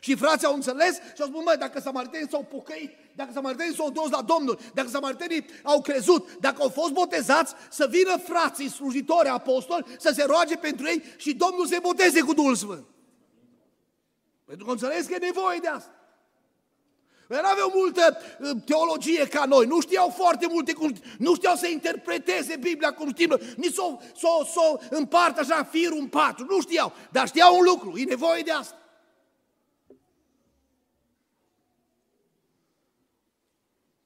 [0.00, 3.90] Și frații au înțeles și au spus, măi, dacă samaritenii s-au pocăit, dacă samaritenii s-au
[3.90, 9.28] dus la Domnul, dacă samaritenii au crezut, dacă au fost botezați, să vină frații slujitori,
[9.28, 12.84] apostoli, să se roage pentru ei și Domnul se boteze cu Duhul Sfânt.
[14.44, 16.03] Pentru că înțeles că e nevoie de asta.
[17.28, 20.72] Nu aveau multă uh, teologie ca noi, nu știau foarte multe,
[21.18, 25.98] nu știau să interpreteze Biblia cum știm, nici să o s-o, s-o împartă așa firul
[25.98, 28.78] în patru, nu știau, dar știau un lucru, e nevoie de asta.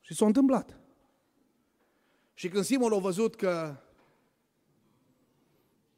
[0.00, 0.80] Și s-a întâmplat.
[2.34, 3.76] Și când Simon a văzut că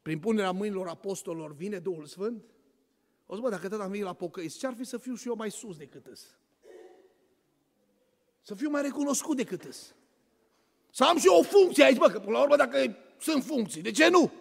[0.02, 2.44] prin punerea mâinilor apostolilor vine Duhul Sfânt,
[3.26, 5.35] o zis, bă, dacă tot am venit la pocăiți, ce-ar fi să fiu și eu
[5.35, 6.39] mai sus decât îs?
[8.50, 9.94] Să fiu mai recunoscut decât îs.
[10.90, 13.90] Să am și o funcție aici, bă, că până la urmă dacă sunt funcții, de
[13.90, 14.32] ce nu?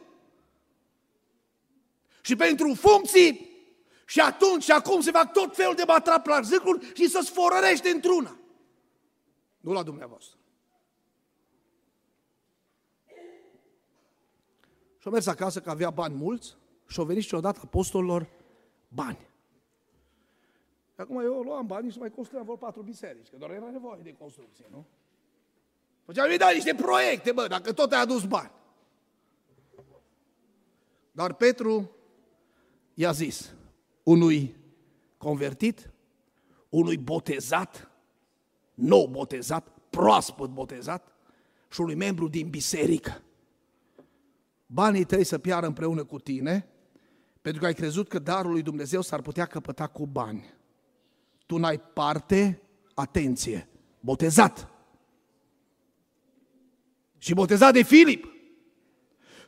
[2.22, 3.50] Și pentru funcții,
[4.06, 8.38] și atunci și acum se fac tot felul de batraplazicuri și să sforărește într-una.
[9.60, 10.38] Nu la dumneavoastră.
[14.98, 16.56] Și-a mers acasă că avea bani mulți
[16.88, 18.30] și-a venit și odată apostolilor
[18.88, 19.29] bani.
[21.00, 24.14] Acum eu luam bani și mai construiam vreo patru biserici, că doar era nevoie de
[24.14, 24.86] construcție, nu?
[26.06, 28.52] Făceam lui da niște proiecte, bă, dacă tot ai adus bani.
[31.12, 31.92] Dar Petru
[32.94, 33.54] i-a zis
[34.04, 34.56] unui
[35.18, 35.92] convertit,
[36.70, 37.92] unui botezat,
[38.74, 41.16] nou botezat, proaspăt botezat
[41.70, 43.22] și unui membru din biserică.
[44.66, 46.68] Banii tăi să piară împreună cu tine,
[47.42, 50.58] pentru că ai crezut că darul lui Dumnezeu s-ar putea căpăta cu bani.
[51.50, 52.62] Tu n-ai parte,
[52.94, 53.68] atenție,
[54.00, 54.68] botezat.
[57.18, 58.26] Și botezat de Filip.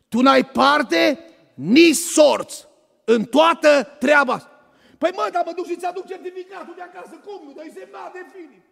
[0.08, 1.20] Tu n-ai parte,
[1.54, 2.68] nici sorți
[3.06, 4.52] în toată treaba
[4.98, 7.14] Păi mă, dar mă duc și ți-aduc certificatul de acasă.
[7.26, 7.52] Cum nu?
[7.54, 8.64] Dar e semnat de Filip.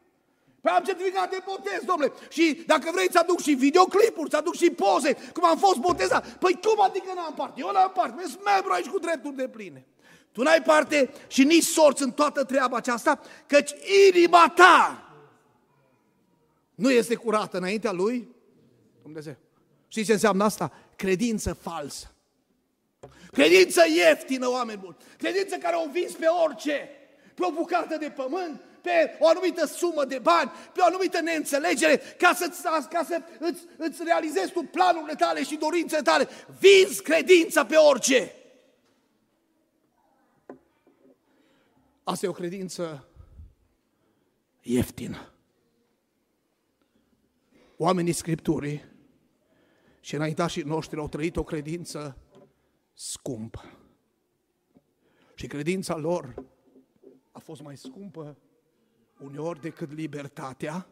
[0.62, 2.12] Păi am certificat de botez, domnule.
[2.30, 6.24] Și dacă vrei, ți-aduc și videoclipuri, ți-aduc și poze, cum am fost botezat.
[6.44, 7.60] Păi cum adică n-am parte?
[7.60, 9.86] Eu n-am parte, sunt membru aici cu drepturi de pline.
[10.32, 13.72] Tu n-ai parte și nici sorți în toată treaba aceasta, căci
[14.10, 15.04] inima ta
[16.80, 18.28] nu este curată înaintea lui
[19.02, 19.36] Dumnezeu.
[19.88, 20.72] Știți ce înseamnă asta?
[20.96, 22.13] Credință falsă.
[23.32, 24.96] Credință ieftină, oameni buni.
[25.18, 26.89] Credință care o vins pe orice.
[27.36, 31.98] Pe o bucată de pământ, pe o anumită sumă de bani, pe o anumită neînțelegere,
[31.98, 32.52] ca să,
[32.89, 36.28] ca să îți, îți realizezi tu planurile tale și dorințele tale.
[36.60, 38.34] Vinzi credința pe orice.
[42.10, 43.08] Asta e o credință
[44.62, 45.34] ieftină.
[47.78, 48.84] Oamenii Scripturii
[50.00, 52.17] și înaintașii noștri au trăit o credință
[52.93, 53.62] scumpă.
[55.36, 56.45] Și credința lor
[57.32, 58.38] a fost mai scumpă
[59.19, 60.88] uneori decât libertatea,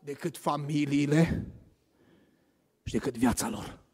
[0.00, 1.46] decât familiile
[2.82, 3.84] și decât viața lor.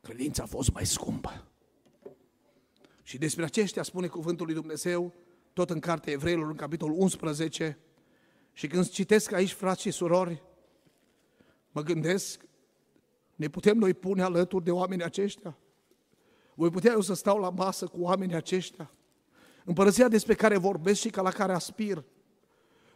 [0.00, 1.50] Credința a fost mai scumpă.
[3.06, 5.12] Și despre aceștia spune cuvântul lui Dumnezeu,
[5.52, 7.78] tot în cartea Evreilor, în capitolul 11,
[8.52, 10.42] și când citesc aici, frați și surori,
[11.70, 12.44] mă gândesc,
[13.34, 15.56] ne putem noi pune alături de oamenii aceștia?
[16.54, 18.90] Voi putea eu să stau la masă cu oamenii aceștia?
[19.64, 22.04] Împărăția despre care vorbesc și ca la care aspir.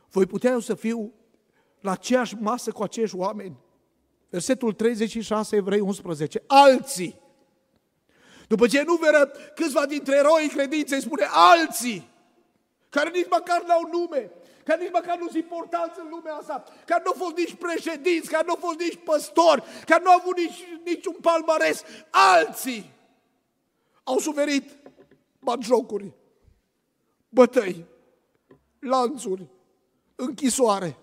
[0.09, 1.13] Voi putea eu să fiu
[1.81, 3.57] la aceeași masă cu acești oameni?
[4.29, 6.43] Versetul 36, Evrei 11.
[6.47, 7.21] Alții.
[8.51, 12.09] După ce nu veră câțiva dintre eroi credinței, spune alții,
[12.89, 14.31] care nici măcar n-au nume,
[14.65, 18.31] care nici măcar nu sunt importanți în lumea asta, care nu au fost nici președinți,
[18.31, 21.83] care nu au fost nici păstori, care nu au avut nici, niciun palmares.
[22.11, 22.91] Alții
[24.05, 24.71] au suferit
[25.39, 26.13] batjocuri,
[27.29, 27.85] bătăi,
[28.79, 29.47] lanțuri,
[30.15, 30.97] închisoare.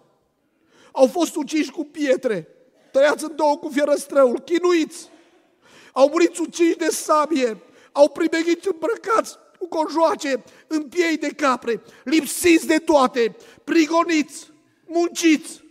[0.91, 2.47] Au fost uciși cu pietre,
[2.91, 5.09] tăiați în două cu fierăstrăul, chinuiți.
[5.97, 7.57] Au murit uciși de sabie,
[7.91, 14.51] au primegit îmbrăcați cu conjoace în piei de capre, lipsiți de toate, prigoniți,
[14.85, 15.63] munciți.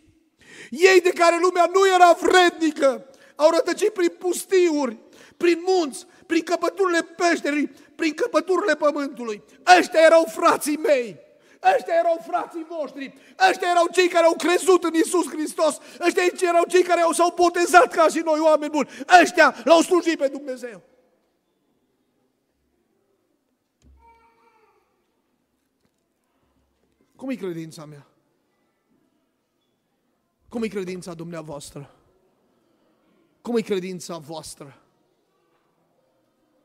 [0.71, 4.97] Ei de care lumea nu era vrednică, au rătăcit prin pustiuri,
[5.37, 9.43] prin munți, prin căpăturile peșterii, prin căpăturile pământului.
[9.79, 11.26] Ăștia erau frații mei.
[11.75, 13.15] Ăștia erau frații voștri,
[13.51, 17.33] ăștia erau cei care au crezut în Isus Hristos, ăștia erau cei care au, s-au
[17.37, 18.89] botezat ca și noi oameni buni,
[19.23, 20.83] ăștia l-au slujit pe Dumnezeu.
[27.17, 28.07] Cum e credința mea?
[30.49, 31.91] Cum e credința dumneavoastră?
[33.43, 34.83] Cum e credința voastră?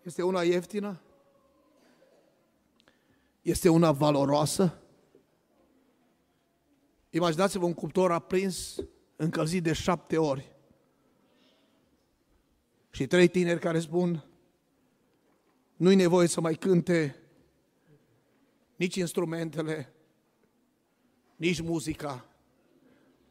[0.02, 1.02] Este una ieftină?
[3.42, 4.82] Este una valoroasă?
[7.10, 8.76] Imaginați-vă un cuptor aprins,
[9.16, 10.56] încălzit de șapte ori.
[12.92, 14.26] Și trei tineri care spun,
[15.76, 17.16] nu-i nevoie să mai cânte
[18.76, 19.94] nici instrumentele,
[21.36, 22.26] nici muzica.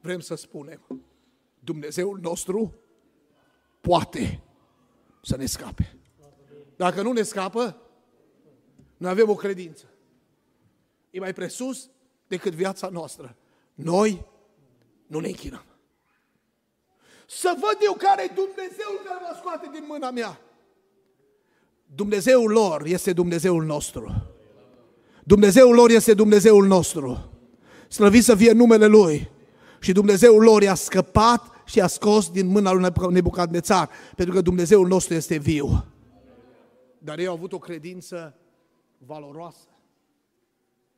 [0.00, 1.02] Vrem să spunem,
[1.60, 2.74] Dumnezeul nostru
[3.80, 4.42] poate
[5.22, 5.96] să ne scape.
[6.76, 7.82] Dacă nu ne scapă,
[8.96, 9.89] noi avem o credință.
[11.10, 11.90] E mai presus
[12.26, 13.36] decât viața noastră.
[13.74, 14.26] Noi
[15.06, 15.64] nu ne închinăm.
[17.26, 20.40] Să văd eu care e Dumnezeul care mă scoate din mâna mea.
[21.94, 24.26] Dumnezeul lor este Dumnezeul nostru.
[25.24, 27.30] Dumnezeul lor este Dumnezeul nostru.
[27.88, 29.30] Slăvit să fie numele Lui.
[29.80, 34.88] Și Dumnezeul lor i-a scăpat și i-a scos din mâna lui Nebucadnețar, pentru că Dumnezeul
[34.88, 35.84] nostru este viu.
[36.98, 38.34] Dar ei au avut o credință
[38.98, 39.68] valoroasă,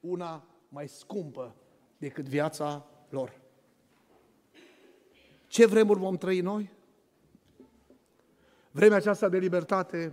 [0.03, 1.55] una mai scumpă
[1.99, 3.41] decât viața lor.
[5.47, 6.71] Ce vremuri vom trăi noi?
[8.71, 10.13] Vremea aceasta de libertate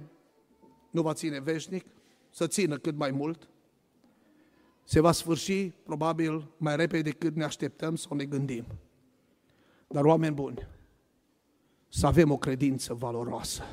[0.89, 1.85] nu va ține veșnic,
[2.29, 3.49] să țină cât mai mult.
[4.83, 8.65] Se va sfârși probabil mai repede decât ne așteptăm sau ne gândim.
[9.87, 10.67] Dar oameni buni,
[11.87, 13.63] să avem o credință valoroasă.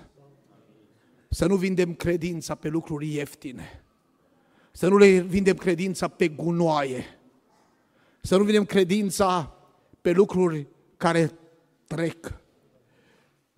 [1.28, 3.84] Să nu vindem credința pe lucruri ieftine.
[4.76, 7.04] Să nu le vindem credința pe gunoaie.
[8.20, 9.56] Să nu vindem credința
[10.00, 11.38] pe lucruri care
[11.86, 12.40] trec.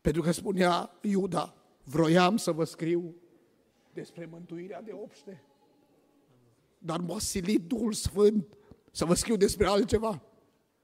[0.00, 1.54] Pentru că spunea Iuda,
[1.84, 3.14] vroiam să vă scriu
[3.92, 5.42] despre mântuirea de obște,
[6.78, 8.56] dar m-a silit Duhul Sfânt
[8.90, 10.22] să vă scriu despre altceva,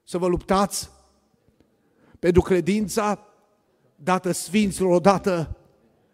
[0.03, 0.89] să vă luptați
[2.19, 3.27] pentru credința
[3.95, 5.57] dată Sfinților odată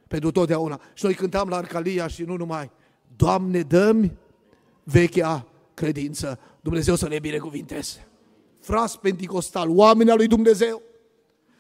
[0.08, 0.82] pentru totdeauna.
[0.94, 2.72] Și noi cântam la Arcalia și nu numai,
[3.16, 3.96] Doamne, dă
[4.84, 6.40] vechea credință.
[6.62, 8.08] Dumnezeu să ne binecuvinteze.
[8.60, 10.82] Fras Pentecostal, oameni al lui Dumnezeu,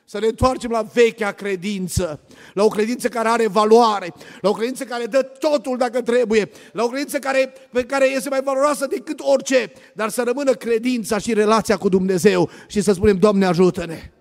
[0.05, 2.19] să ne întoarcem la vechea credință,
[2.53, 6.83] la o credință care are valoare, la o credință care dă totul dacă trebuie, la
[6.83, 11.33] o credință care, pe care este mai valoroasă decât orice, dar să rămână credința și
[11.33, 14.11] relația cu Dumnezeu și să spunem, Doamne ajută-ne.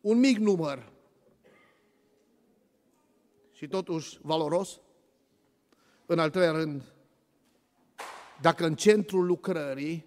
[0.00, 0.92] Un mic număr
[3.52, 4.80] și totuși valoros.
[6.06, 6.82] În al treilea rând,
[8.40, 10.04] dacă în centrul lucrării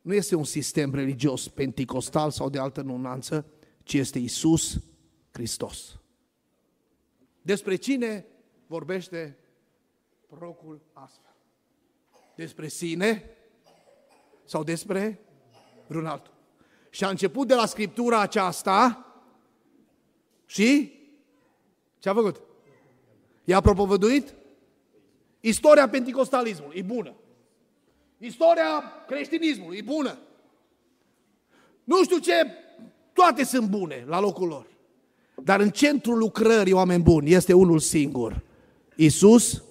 [0.00, 3.46] nu este un sistem religios penticostal sau de altă nunanță,
[3.82, 4.80] ci este Isus
[5.30, 6.00] Hristos.
[7.42, 8.26] Despre cine
[8.66, 9.38] vorbește
[10.26, 11.34] procul astfel?
[12.36, 13.30] Despre sine
[14.44, 15.20] sau despre
[15.86, 16.34] vreun altul?
[16.90, 19.06] Și a început de la scriptura aceasta
[20.44, 20.92] și
[21.98, 22.45] ce a făcut?
[23.46, 24.34] I-a propovăduit?
[25.40, 27.14] Istoria penticostalismului, e bună.
[28.18, 30.18] Istoria creștinismului, e bună.
[31.84, 32.46] Nu știu ce,
[33.12, 34.66] toate sunt bune la locul lor.
[35.44, 38.42] Dar în centrul lucrării, oameni buni, este unul singur.
[38.96, 39.62] Isus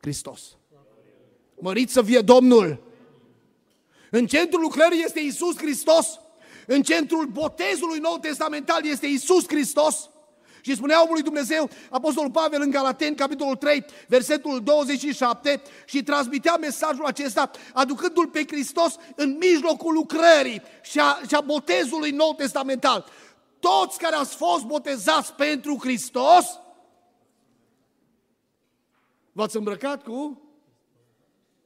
[0.00, 0.56] Hristos.
[1.58, 2.82] Mărit să fie Domnul!
[4.10, 6.20] În centrul lucrării este Isus Hristos.
[6.66, 10.10] În centrul botezului nou testamental este Isus Hristos.
[10.64, 17.04] Și spunea omului Dumnezeu, Apostolul Pavel în Galaten, capitolul 3, versetul 27, și transmitea mesajul
[17.04, 23.06] acesta, aducându-l pe Hristos în mijlocul lucrării și a, și a botezului nou testamental.
[23.58, 26.46] Toți care ați fost botezați pentru Hristos,
[29.32, 30.42] v-ați îmbrăcat cu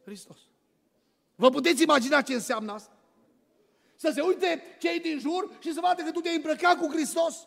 [0.04, 0.38] Hristos.
[1.34, 2.96] Vă puteți imagina ce înseamnă asta?
[3.96, 7.46] Să se uite cei din jur și să vadă că tu te-ai îmbrăcat cu Hristos.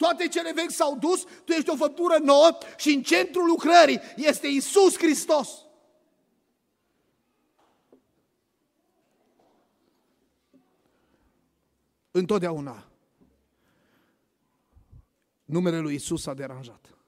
[0.00, 4.46] Toate cele vechi s-au dus, tu ești o făptură nouă și în centrul lucrării este
[4.46, 5.66] Isus Hristos.
[12.10, 12.88] Întotdeauna
[15.44, 16.98] numele lui Isus a deranjat.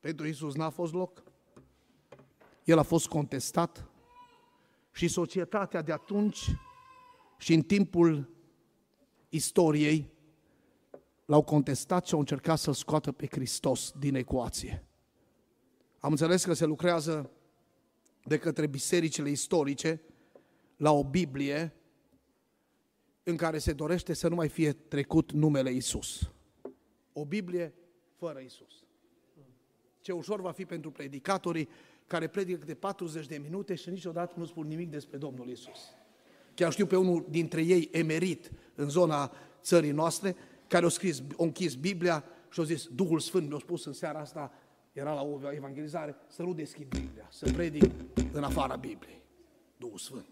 [0.00, 1.22] Pentru Isus n-a fost loc.
[2.64, 3.88] El a fost contestat
[4.92, 6.44] și societatea de atunci
[7.38, 8.34] și în timpul
[9.28, 10.13] istoriei
[11.24, 14.84] l-au contestat și au încercat să-L scoată pe Hristos din ecuație.
[15.98, 17.30] Am înțeles că se lucrează
[18.24, 20.00] de către bisericile istorice
[20.76, 21.74] la o Biblie
[23.22, 26.32] în care se dorește să nu mai fie trecut numele Isus.
[27.12, 27.74] O Biblie
[28.16, 28.84] fără Isus.
[30.00, 31.68] Ce ușor va fi pentru predicatorii
[32.06, 35.78] care predică de 40 de minute și niciodată nu spun nimic despre Domnul Isus.
[36.54, 39.32] Chiar știu pe unul dintre ei emerit în zona
[39.62, 40.36] țării noastre,
[40.68, 44.18] care a scris, a închis Biblia și a zis, Duhul Sfânt mi-a spus în seara
[44.18, 44.52] asta,
[44.92, 47.90] era la o evangelizare, să nu deschid Biblia, să predic
[48.32, 49.22] în afara Bibliei.
[49.76, 50.26] Duhul Sfânt.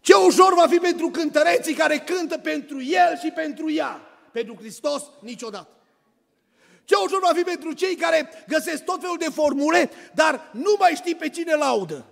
[0.00, 4.00] Ce ușor va fi pentru cântăreții care cântă pentru El și pentru ea.
[4.32, 5.68] Pentru Hristos niciodată.
[6.84, 10.92] Ce ușor va fi pentru cei care găsesc tot felul de formule, dar nu mai
[10.94, 12.06] știi pe cine laudă.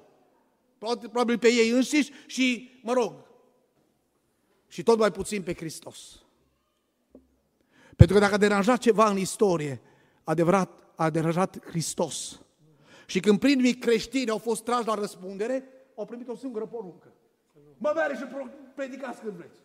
[0.79, 3.15] Probabil pe ei înșiși și, mă rog,
[4.69, 6.26] și tot mai puțin pe Hristos.
[7.97, 9.81] Pentru că dacă a deranjat ceva în istorie,
[10.25, 12.41] adevărat, a deranjat Hristos.
[13.07, 17.13] Și când primii creștini au fost trași la răspundere, au primit o singură poruncă.
[17.79, 18.23] Mă mere și
[18.75, 19.59] predicați când vreți.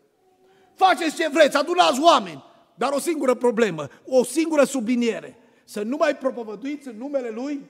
[0.73, 2.43] Faceți ce vreți, adunați oameni.
[2.75, 5.38] Dar o singură problemă, o singură subliniere.
[5.63, 7.69] Să nu mai propovăduiți în numele Lui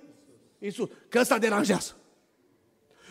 [0.60, 0.90] Isus.
[1.10, 1.96] Că ăsta deranjează.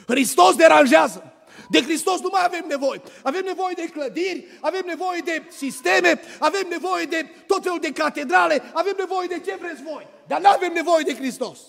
[0.07, 1.32] Hristos deranjează.
[1.70, 3.02] De Hristos nu mai avem nevoie.
[3.22, 8.62] Avem nevoie de clădiri, avem nevoie de sisteme, avem nevoie de tot felul de catedrale,
[8.72, 10.08] avem nevoie de ce vreți voi.
[10.26, 11.60] Dar nu avem nevoie de Hristos.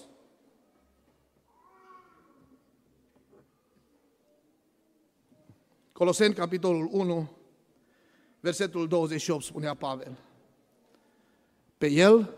[5.91, 7.29] Coloseni, capitolul 1,
[8.39, 10.17] Versetul 28 spunea Pavel.
[11.77, 12.37] Pe El,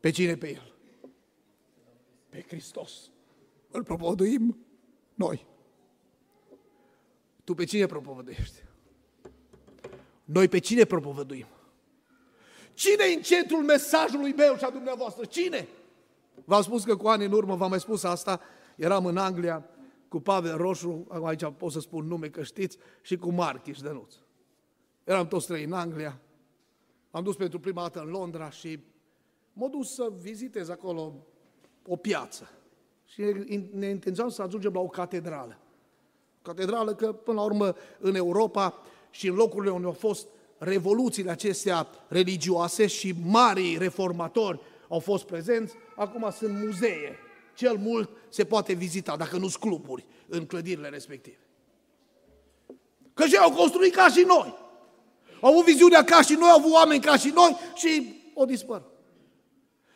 [0.00, 0.74] pe cine pe El?
[2.28, 3.10] Pe Hristos.
[3.70, 4.58] Îl propovăduim
[5.14, 5.46] noi.
[7.44, 8.62] Tu pe cine propovăduiești?
[10.24, 11.46] Noi pe cine propovăduim?
[12.74, 15.24] Cine e în centrul mesajului meu și a dumneavoastră?
[15.24, 15.68] Cine?
[16.44, 18.40] V-am spus că cu ani în urmă, v-am mai spus asta,
[18.76, 19.68] eram în Anglia
[20.08, 24.14] cu Pavel Roșu, aici pot să spun nume că știți, și cu Marchiș Dănuț.
[25.04, 26.20] Eram toți trei în Anglia,
[27.10, 28.78] am dus pentru prima dată în Londra și
[29.52, 31.26] m-am dus să vizitez acolo
[31.86, 32.50] o piață.
[33.06, 33.22] Și
[33.72, 35.58] ne intenționam să ajungem la o catedrală.
[36.44, 40.26] Catedrală că, până la urmă, în Europa și în locurile unde au fost
[40.58, 47.18] revoluțiile acestea religioase și marii reformatori au fost prezenți, acum sunt muzee.
[47.54, 51.38] Cel mult se poate vizita, dacă nu cluburi, în clădirile respective.
[53.14, 54.54] Că și au construit ca și noi.
[55.40, 58.82] Au avut viziunea ca și noi, au avut oameni ca și noi și o dispăr.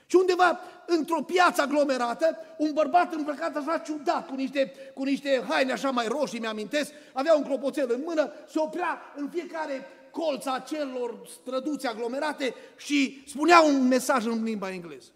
[0.07, 0.61] Și undeva,
[0.97, 6.07] într-o piață aglomerată, un bărbat îmbrăcat așa ciudat, cu niște, cu niște haine așa mai
[6.07, 11.87] roșii, mi-amintesc, avea un clopoțel în mână, se oprea în fiecare colț a celor străduți
[11.87, 15.11] aglomerate și spunea un mesaj în limba engleză.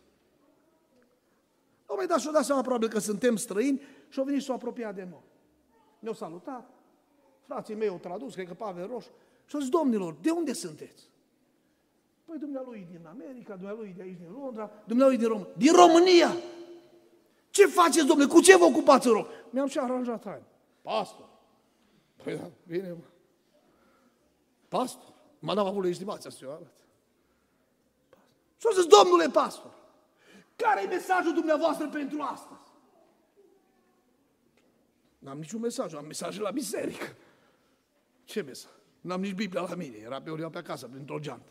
[1.84, 4.94] Dom'le, dar și-o dat seama probabil că suntem străini și au venit și s-au apropiat
[4.94, 5.24] de noi.
[5.98, 6.70] Ne-au salutat,
[7.46, 9.04] frații mei au tradus, cred că Pavel Roș,
[9.46, 11.10] și au zis, domnilor, de unde sunteți?
[12.32, 15.54] Păi dumnealui din America, dumnealui de aici din Londra, dumnealui din România.
[15.56, 16.36] Din România!
[17.50, 18.28] Ce faceți, domnule?
[18.28, 19.26] Cu ce vă ocupați în rog?
[19.50, 20.46] Mi-am și aranjat haine.
[20.82, 21.28] Pastor.
[22.24, 23.04] Păi da, bine, mă.
[24.68, 25.12] Pastor.
[25.38, 26.76] M-a dat avut legitimația să-i arăt.
[28.56, 29.74] Și au zis, domnule pastor,
[30.56, 32.70] care e mesajul dumneavoastră pentru astăzi?
[35.18, 37.16] N-am niciun mesaj, am mesaje la biserică.
[38.24, 38.72] Ce mesaj?
[39.00, 41.50] N-am nici Biblia la mine, era pe ori pe acasă, printr-o geantă.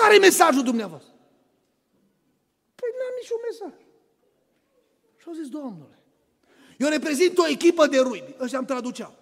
[0.00, 1.12] Care e mesajul dumneavoastră?
[2.74, 3.78] Păi n-am niciun mesaj.
[5.16, 5.98] Și au zis, domnule,
[6.78, 9.14] eu reprezint o echipă de rugby, ăștia îmi traduceau.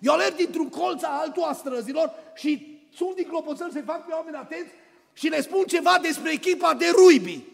[0.00, 4.12] Eu alerg dintr-un colț a altul a străzilor și sunt din clopoțel să fac pe
[4.12, 4.72] oameni atenți
[5.12, 7.44] și le spun ceva despre echipa de rugby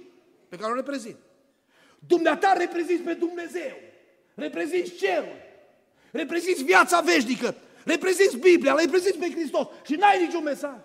[0.48, 1.16] pe care o reprezint.
[2.06, 3.76] Dumneata reprezinți pe Dumnezeu,
[4.34, 5.36] reprezinți cerul,
[6.10, 10.76] reprezinți viața veșnică, reprezinți Biblia, reprezinți pe Hristos și n-ai niciun mesaj.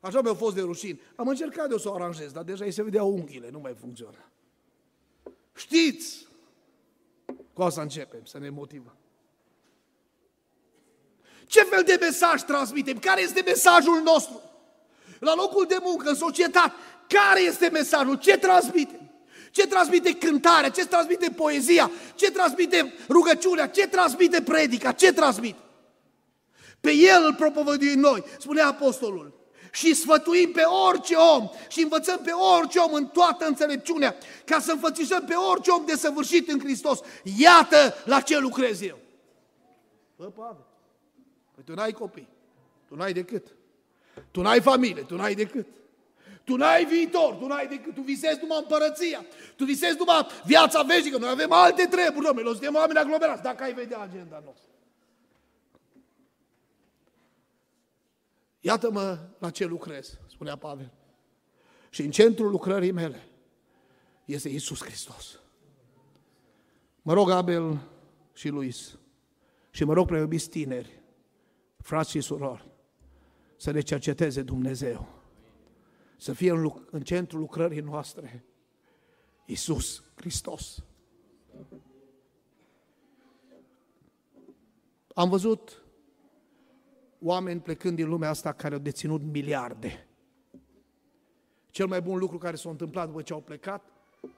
[0.00, 1.00] Așa mi-a fost de rușin.
[1.16, 4.30] Am încercat eu să o aranjez, dar deja îi se vedea unghiile, nu mai funcționa.
[5.54, 6.26] Știți,
[7.52, 8.96] cu asta începem, să ne motivăm.
[11.46, 12.98] Ce fel de mesaj transmitem?
[12.98, 14.40] Care este mesajul nostru?
[15.18, 16.72] La locul de muncă, în societate,
[17.08, 18.18] care este mesajul?
[18.18, 19.10] Ce transmitem?
[19.50, 20.70] Ce transmite cântarea?
[20.70, 21.90] Ce transmite poezia?
[22.14, 23.68] Ce transmite rugăciunea?
[23.68, 24.92] Ce transmite predica?
[24.92, 25.58] Ce transmite?
[26.80, 29.37] Pe el îl propovăduim noi, spunea apostolul.
[29.72, 34.72] Și sfătuim pe orice om și învățăm pe orice om în toată înțelepciunea, ca să
[34.72, 37.00] înfățișăm pe orice om desăvârșit în Hristos.
[37.38, 38.98] Iată la ce lucrez eu.
[40.16, 40.66] Bă, Pavel,
[41.54, 42.28] Păi tu n-ai copii,
[42.88, 43.46] tu n-ai decât.
[44.30, 45.66] Tu n-ai familie, tu n-ai decât.
[46.44, 49.24] Tu n-ai viitor, tu n-ai decât, tu visezi numai împărăția,
[49.56, 53.72] tu visezi numai viața veșnică, noi avem alte treburi, domnule, suntem oameni aglomerați, dacă ai
[53.72, 54.67] vedea agenda noastră.
[58.60, 60.92] Iată-mă la ce lucrez, spunea Pavel.
[61.90, 63.28] Și în centrul lucrării mele
[64.24, 65.40] este Isus Hristos.
[67.02, 67.88] Mă rog, Abel
[68.32, 68.98] și Luis,
[69.70, 71.02] și mă rog, preiubiți tineri,
[71.76, 72.68] frați și surori,
[73.56, 75.08] să ne cerceteze Dumnezeu,
[76.16, 78.44] să fie în, în centrul lucrării noastre
[79.44, 80.84] Isus Hristos.
[85.14, 85.82] Am văzut
[87.20, 90.08] oameni plecând din lumea asta care au deținut miliarde.
[91.70, 93.84] Cel mai bun lucru care s-a întâmplat după ce au plecat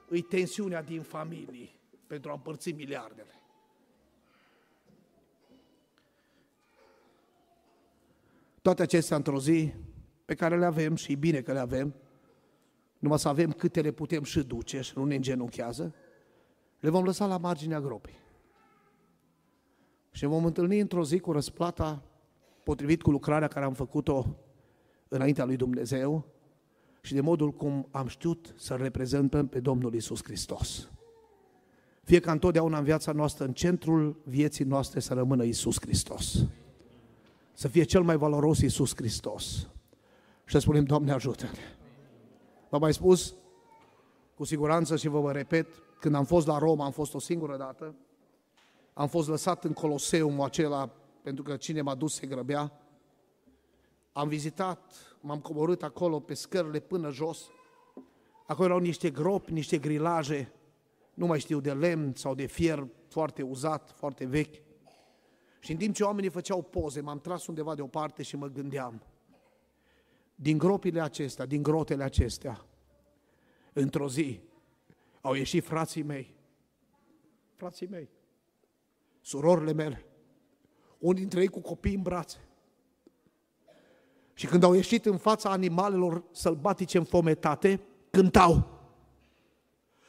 [0.07, 1.69] îi tensiunea din familie
[2.07, 3.41] pentru a împărți miliardele.
[8.61, 9.73] Toate acestea într-o zi
[10.25, 11.95] pe care le avem și e bine că le avem,
[12.99, 15.95] numai să avem câte le putem și duce și nu ne îngenunchează,
[16.79, 18.19] le vom lăsa la marginea gropii.
[20.11, 22.03] Și vom întâlni într-o zi cu răsplata
[22.63, 24.25] potrivit cu lucrarea care am făcut-o
[25.07, 26.25] înaintea lui Dumnezeu
[27.01, 30.89] și de modul cum am știut să reprezentăm pe Domnul Isus Hristos.
[32.03, 36.45] Fie ca întotdeauna în viața noastră, în centrul vieții noastre să rămână Isus Hristos
[37.61, 39.67] să fie cel mai valoros Iisus Hristos.
[40.45, 41.77] Și să spunem, Doamne ajută-ne.
[42.69, 43.35] V-am mai spus,
[44.35, 45.67] cu siguranță și vă vă repet,
[45.99, 47.95] când am fost la Roma, am fost o singură dată,
[48.93, 50.89] am fost lăsat în Coloseum acela
[51.21, 52.71] pentru că cine m-a dus se grăbea.
[54.11, 57.49] Am vizitat, m-am coborât acolo pe scările până jos.
[58.47, 60.53] Acolo erau niște gropi, niște grilaje,
[61.13, 64.55] nu mai știu, de lemn sau de fier foarte uzat, foarte vechi.
[65.59, 69.03] Și în timp ce oamenii făceau poze, m-am tras undeva deoparte și mă gândeam,
[70.35, 72.65] din gropile acestea, din grotele acestea,
[73.73, 74.41] într-o zi,
[75.21, 76.35] au ieșit frații mei,
[77.55, 78.09] frații mei,
[79.21, 80.05] surorile mele,
[81.01, 82.37] unii dintre ei cu copii în brațe.
[84.33, 87.79] Și când au ieșit în fața animalelor sălbatice înfometate,
[88.09, 88.67] cântau.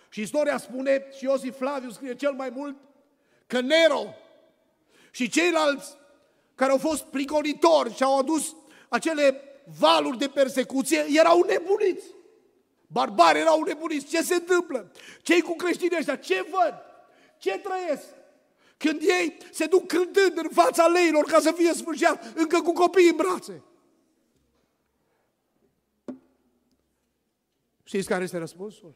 [0.09, 2.77] Și istoria spune, și Iosif Flaviu scrie cel mai mult,
[3.47, 4.05] că Nero
[5.11, 5.97] și ceilalți
[6.55, 8.57] care au fost prigonitori și au adus
[8.89, 9.41] acele
[9.79, 12.05] valuri de persecuție, erau nebuniți.
[12.87, 14.07] Barbari erau nebuniți.
[14.07, 14.93] Ce se întâmplă?
[15.23, 16.75] Cei cu creștinii ăștia, ce văd?
[17.39, 18.05] Ce trăiesc?
[18.83, 23.09] Când ei se duc cântând în fața leilor ca să fie sfârșit, încă cu copii
[23.09, 23.63] în brațe.
[27.83, 28.95] Știți care este răspunsul?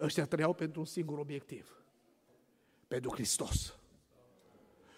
[0.00, 1.84] Ăștia trăiau pentru un singur obiectiv.
[2.88, 3.78] Pentru Hristos.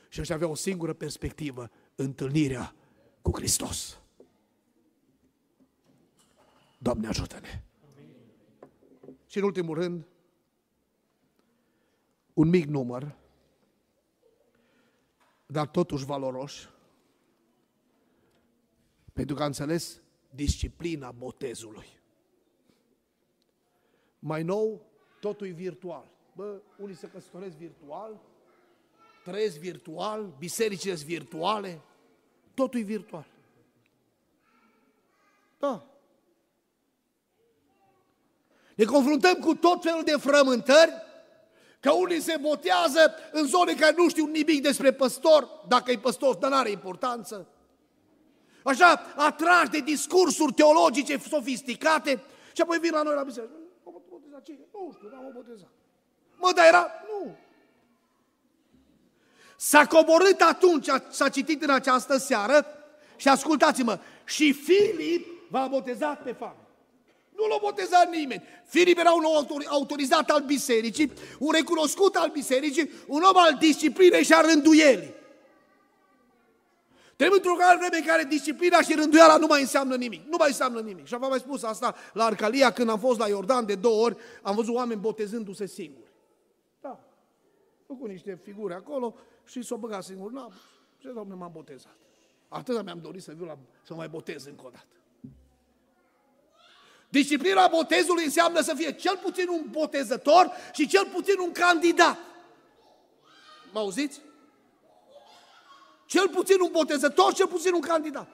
[0.08, 2.74] Și ăștia aveau o singură perspectivă, întâlnirea
[3.22, 4.00] cu Hristos.
[6.78, 7.62] Doamne ajută-ne!
[9.26, 10.06] Și în ultimul rând,
[12.32, 13.16] un mic număr,
[15.50, 16.68] dar totuși valoroși,
[19.12, 21.86] pentru că a înțeles disciplina botezului.
[24.18, 24.86] Mai nou,
[25.20, 26.10] totul e virtual.
[26.34, 28.20] Bă, unii se căsătoresc virtual,
[29.24, 31.80] trăiesc virtual, bisericile sunt virtuale,
[32.54, 33.26] totul e virtual.
[35.58, 35.86] Da.
[38.74, 40.92] Ne confruntăm cu tot felul de frământări,
[41.80, 46.34] că unii se botează în zone care nu știu nimic despre păstor, dacă e păstor,
[46.34, 47.46] dar nu are importanță.
[48.64, 52.22] Așa, atrași de discursuri teologice sofisticate
[52.52, 53.52] și apoi vin la noi la biserică.
[53.84, 54.58] Mă boteza cine?
[54.72, 55.68] Nu știu, n-am botezat.
[56.36, 56.90] Mă, dar era?
[57.06, 57.36] Nu.
[59.56, 62.66] S-a coborât atunci, s-a citit în această seară
[63.16, 66.67] și ascultați-mă, și Filip v-a botezat pe fame.
[67.38, 68.42] Nu l-a botezat nimeni.
[68.64, 69.24] Filip era un
[69.68, 75.14] autorizat al bisericii, un recunoscut al bisericii, un om al disciplinei și a rânduielii.
[77.16, 80.26] Trebuie într-o vreme în care disciplina și rânduiala nu mai înseamnă nimic.
[80.26, 81.06] Nu mai înseamnă nimic.
[81.06, 84.16] Și am mai spus asta la Arcalia când am fost la Iordan de două ori,
[84.42, 86.12] am văzut oameni botezându-se singuri.
[86.80, 87.00] Da.
[87.86, 89.14] Făcut niște figuri acolo
[89.44, 90.30] și s-o băgat singur.
[90.30, 90.52] Nu,
[90.98, 91.96] ce domne m-am botezat.
[92.48, 94.97] Atât mi-am dorit să viu la, să mă mai botez încă o dată.
[97.08, 102.18] Disciplina botezului înseamnă să fie cel puțin un botezător și cel puțin un candidat.
[103.72, 104.20] Mă auziți?
[106.06, 108.28] Cel puțin un botezător, cel puțin un candidat.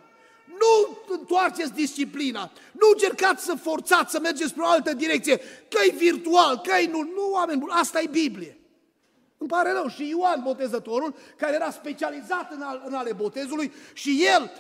[0.46, 5.36] Nu întoarceți disciplina, nu încercați să forțați, să mergeți spre o altă direcție,
[5.68, 8.58] că e virtual, că e nu, nu, oameni buni, asta e Biblie.
[9.38, 14.24] Îmi pare rău, și Ioan Botezătorul, care era specializat în, al, în ale botezului, și
[14.24, 14.50] el,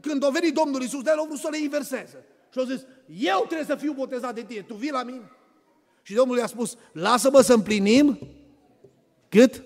[0.00, 2.24] când a venit Domnul Iisus, de el a vrut să le inverseze.
[2.52, 5.30] Și a zis, eu trebuie să fiu botezat de tine, tu vii la mine?
[6.02, 8.18] Și Domnul i-a spus, lasă-mă să împlinim
[9.28, 9.62] cât?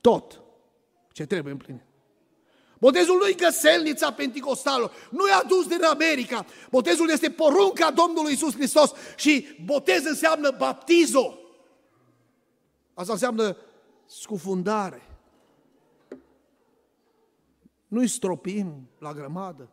[0.00, 0.40] Tot
[1.12, 1.82] ce trebuie împlinit.
[2.78, 6.46] Botezul nu-i găselnița penticostală, nu e adus din America.
[6.70, 11.38] Botezul este porunca Domnului Isus Hristos și botez înseamnă baptizo.
[12.94, 13.56] Asta înseamnă
[14.06, 15.02] scufundare.
[17.86, 19.68] Nu-i stropim la grămadă.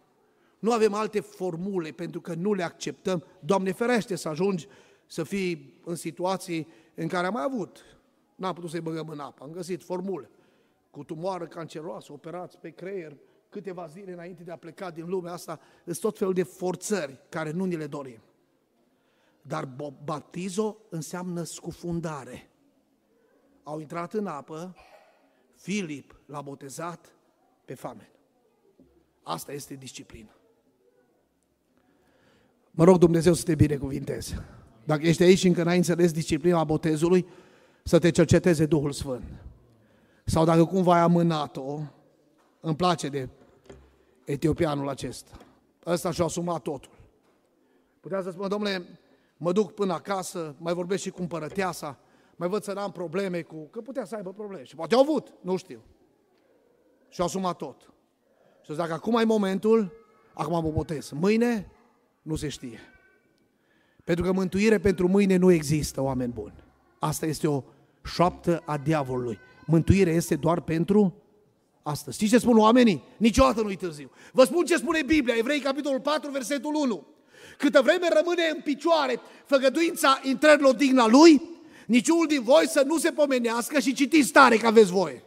[0.59, 3.23] Nu avem alte formule pentru că nu le acceptăm.
[3.39, 4.67] Doamne ferește să ajungi
[5.05, 7.83] să fii în situații în care am mai avut.
[8.35, 9.43] N-am putut să-i băgăm în apă.
[9.43, 10.29] Am găsit formule.
[10.91, 13.17] Cu tumoară canceroasă, operați pe creier,
[13.49, 17.51] câteva zile înainte de a pleca din lumea asta, sunt tot felul de forțări care
[17.51, 18.21] nu ni le dorim.
[19.41, 19.69] Dar
[20.03, 22.49] baptizo înseamnă scufundare.
[23.63, 24.75] Au intrat în apă,
[25.57, 27.15] Filip l-a botezat
[27.65, 28.09] pe famen.
[29.23, 30.36] Asta este disciplină.
[32.77, 34.45] Mă rog Dumnezeu să te binecuvinteze.
[34.83, 37.27] Dacă ești aici și încă n-ai înțeles disciplina botezului,
[37.83, 39.23] să te cerceteze Duhul Sfânt.
[40.25, 41.79] Sau dacă cumva ai amânat-o,
[42.59, 43.29] îmi place de
[44.25, 45.37] etiopianul acesta.
[45.85, 46.91] Ăsta și-a asumat totul.
[47.99, 48.85] Putea să spună, domnule,
[49.37, 51.97] mă duc până acasă, mai vorbesc și cu împărăteasa,
[52.35, 53.55] mai văd să n-am probleme cu...
[53.71, 54.63] Că putea să aibă probleme.
[54.63, 55.79] Și poate au avut, nu știu.
[57.09, 57.93] Și-a asumat tot.
[58.61, 59.91] Și dacă acum ai momentul,
[60.33, 61.09] acum mă botez.
[61.09, 61.71] Mâine,
[62.27, 62.79] nu se știe.
[64.03, 66.53] Pentru că mântuire pentru mâine nu există, oameni buni.
[66.99, 67.63] Asta este o
[68.05, 69.39] șoaptă a diavolului.
[69.65, 71.13] Mântuire este doar pentru
[71.83, 72.15] astăzi.
[72.15, 73.03] Știți ce spun oamenii?
[73.17, 74.11] Niciodată nu-i târziu.
[74.31, 77.07] Vă spun ce spune Biblia, Evrei, capitolul 4, versetul 1.
[77.57, 81.41] Câtă vreme rămâne în picioare făgăduința intrărilor digna lui,
[81.85, 85.23] niciunul din voi să nu se pomenească și citiți tare că aveți voie.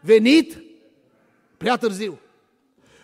[0.00, 0.62] Venit
[1.56, 2.18] prea târziu.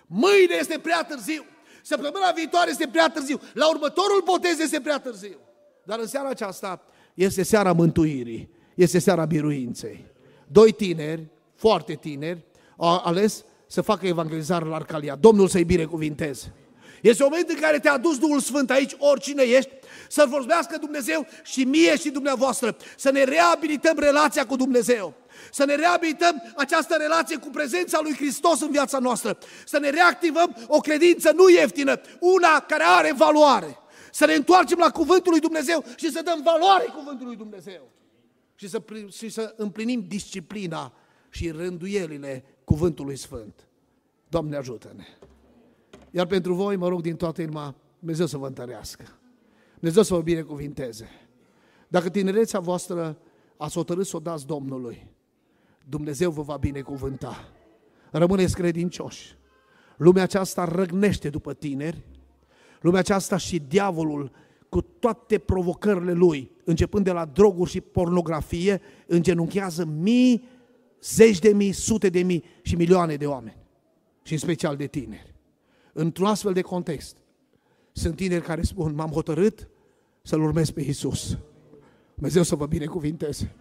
[0.07, 1.44] Mâine este prea târziu.
[1.87, 3.41] Săptămâna viitoare este prea târziu.
[3.53, 5.39] La următorul botez este prea târziu.
[5.85, 6.82] Dar în seara aceasta
[7.14, 8.51] este seara mântuirii.
[8.74, 10.05] Este seara biruinței.
[10.47, 12.45] Doi tineri, foarte tineri,
[12.76, 15.14] au ales să facă evangelizare la Arcalia.
[15.14, 16.53] Domnul să-i binecuvinteze.
[17.03, 19.70] Este un moment în care te-a dus Duhul Sfânt aici, oricine ești,
[20.09, 25.14] să-L vorbească Dumnezeu și mie și dumneavoastră, să ne reabilităm relația cu Dumnezeu
[25.55, 30.57] să ne reabilităm această relație cu prezența lui Hristos în viața noastră, să ne reactivăm
[30.66, 33.78] o credință nu ieftină, una care are valoare,
[34.12, 37.90] să ne întoarcem la cuvântul lui Dumnezeu și să dăm valoare cuvântului lui Dumnezeu
[38.55, 40.92] și să, și să împlinim disciplina
[41.28, 43.68] și rânduielile cuvântului Sfânt.
[44.28, 45.05] Doamne ajută-ne!
[46.11, 49.05] Iar pentru voi, mă rog din toată inima, Dumnezeu să vă întărească.
[49.74, 51.09] Dumnezeu să vă binecuvinteze.
[51.88, 53.18] Dacă tinerețea voastră
[53.57, 55.12] ați hotărât să o dați Domnului,
[55.89, 57.49] Dumnezeu vă va binecuvânta.
[58.11, 59.37] Rămâneți credincioși.
[59.97, 62.05] Lumea aceasta răgnește după tineri.
[62.80, 64.30] Lumea aceasta și diavolul
[64.68, 70.49] cu toate provocările lui, începând de la droguri și pornografie, îngenunchează mii,
[71.03, 73.57] zeci de mii, sute de mii și milioane de oameni.
[74.22, 75.35] Și în special de tineri.
[75.93, 77.16] Într-un astfel de context,
[77.93, 79.68] sunt tineri care spun, m-am hotărât
[80.22, 81.39] să-L urmez pe Isus.
[82.14, 83.55] Dumnezeu să vă binecuvinteze.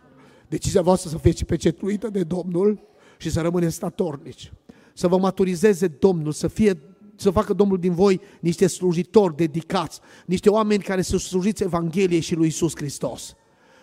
[0.47, 2.79] Decizia voastră să fie pecetluită de Domnul
[3.17, 4.51] și să rămâneți statornici.
[4.93, 6.81] Să vă maturizeze Domnul, să fie
[7.15, 12.35] să facă Domnul din voi niște slujitori dedicați, niște oameni care să slujiți Evangheliei și
[12.35, 13.35] lui Isus Hristos.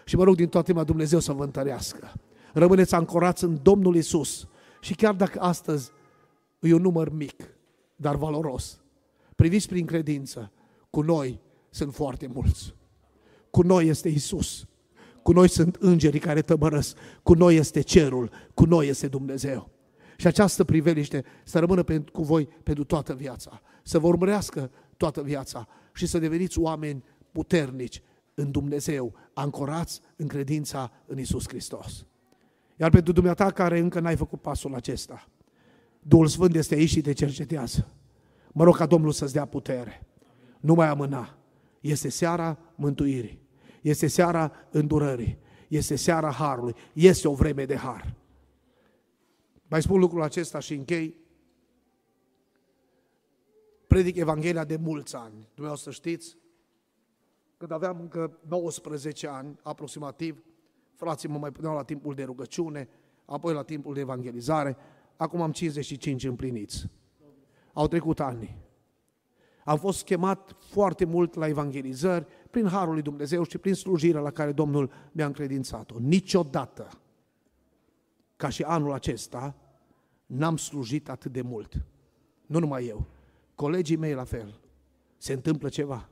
[0.05, 2.13] Și mă rog din toată inima Dumnezeu să vă întărească.
[2.53, 4.47] Rămâneți ancorați în Domnul Isus.
[4.81, 5.91] Și chiar dacă astăzi
[6.61, 7.55] e un număr mic,
[7.97, 8.81] dar valoros,
[9.37, 10.53] priviți prin credință,
[10.91, 11.41] cu noi
[11.71, 12.75] sunt foarte mulți.
[13.51, 14.67] Cu noi este Isus.
[15.31, 16.97] Cu noi sunt îngerii care tămărăsc.
[17.23, 18.31] Cu noi este cerul.
[18.55, 19.71] Cu noi este Dumnezeu.
[20.17, 23.61] Și această priveliște să rămână cu voi pentru toată viața.
[23.83, 28.03] Să vă urmărească toată viața și să deveniți oameni puternici
[28.35, 32.07] în Dumnezeu, ancorați în credința în Isus Hristos.
[32.77, 35.29] Iar pentru dumneata care încă n-ai făcut pasul acesta,
[36.01, 37.87] Duhul Sfânt este aici și te cercetează.
[38.53, 40.07] Mă rog ca Domnul să-ți dea putere.
[40.61, 41.39] Nu mai amâna.
[41.81, 43.49] Este seara mântuirii.
[43.81, 45.39] Este seara îndurării.
[45.69, 46.75] Este seara harului.
[46.93, 48.15] Este o vreme de har.
[49.69, 51.15] Mai spun lucrul acesta și închei.
[53.87, 55.49] Predic Evanghelia de mulți ani.
[55.55, 56.37] Dumneavoastră știți,
[57.57, 60.45] când aveam încă 19 ani, aproximativ,
[60.95, 62.89] frații mă mai puneau la timpul de rugăciune,
[63.25, 64.77] apoi la timpul de evangelizare,
[65.17, 66.87] acum am 55 împliniți.
[67.73, 68.59] Au trecut ani.
[69.71, 74.31] Am fost chemat foarte mult la evangelizări prin Harul lui Dumnezeu și prin slujirea la
[74.31, 75.95] care Domnul mi-a încredințat-o.
[75.99, 76.89] Niciodată,
[78.37, 79.55] ca și anul acesta,
[80.27, 81.87] n-am slujit atât de mult.
[82.47, 83.07] Nu numai eu,
[83.55, 84.61] colegii mei la fel.
[85.17, 86.09] Se întâmplă ceva.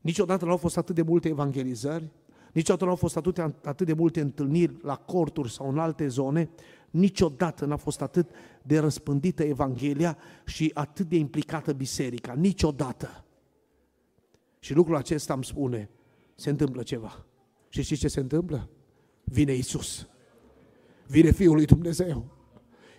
[0.00, 2.10] Niciodată nu au fost atât de multe evangelizări,
[2.52, 6.50] niciodată nu au fost atât, atât de multe întâlniri la corturi sau în alte zone,
[6.96, 8.30] Niciodată n-a fost atât
[8.62, 12.32] de răspândită Evanghelia și atât de implicată biserica.
[12.32, 13.24] Niciodată.
[14.58, 15.90] Și lucrul acesta îmi spune,
[16.34, 17.24] se întâmplă ceva.
[17.68, 18.68] Și știți ce se întâmplă?
[19.24, 20.08] Vine Isus.
[21.06, 22.24] Vine Fiul lui Dumnezeu.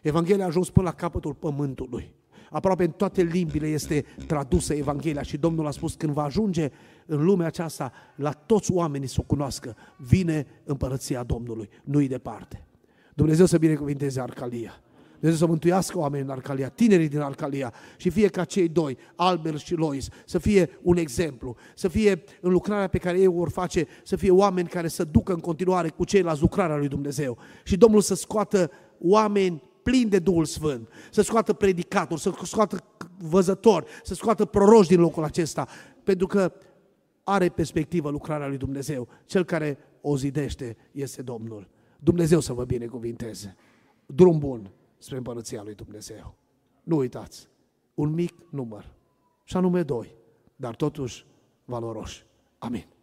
[0.01, 2.15] Evanghelia a ajuns până la capătul pământului.
[2.49, 6.71] Aproape în toate limbile este tradusă Evanghelia și Domnul a spus când va ajunge
[7.05, 12.66] în lumea aceasta la toți oamenii să o cunoască, vine împărăția Domnului, nu-i departe.
[13.17, 14.81] Dumnezeu să binecuvinteze Arcalia.
[15.19, 19.57] Dumnezeu să mântuiască oamenii în Arcalia, tinerii din Arcalia și fie ca cei doi, Albert
[19.57, 23.49] și Lois, să fie un exemplu, să fie în lucrarea pe care ei o vor
[23.49, 27.37] face, să fie oameni care să ducă în continuare cu ceilalți lucrarea lui Dumnezeu.
[27.63, 32.83] Și Domnul să scoată oameni plini de Duhul Sfânt, să scoată predicatori, să scoată
[33.17, 35.67] văzători, să scoată proroși din locul acesta,
[36.03, 36.53] pentru că
[37.23, 39.07] are perspectivă lucrarea lui Dumnezeu.
[39.25, 41.75] Cel care o zidește este Domnul.
[41.99, 43.55] Dumnezeu să vă binecuvinteze.
[44.05, 46.35] Drum bun spre împărăția lui Dumnezeu.
[46.83, 47.49] Nu uitați,
[47.93, 48.95] un mic număr,
[49.43, 50.15] și anume doi,
[50.55, 51.25] dar totuși
[51.65, 52.25] valoroși.
[52.57, 52.96] Amin.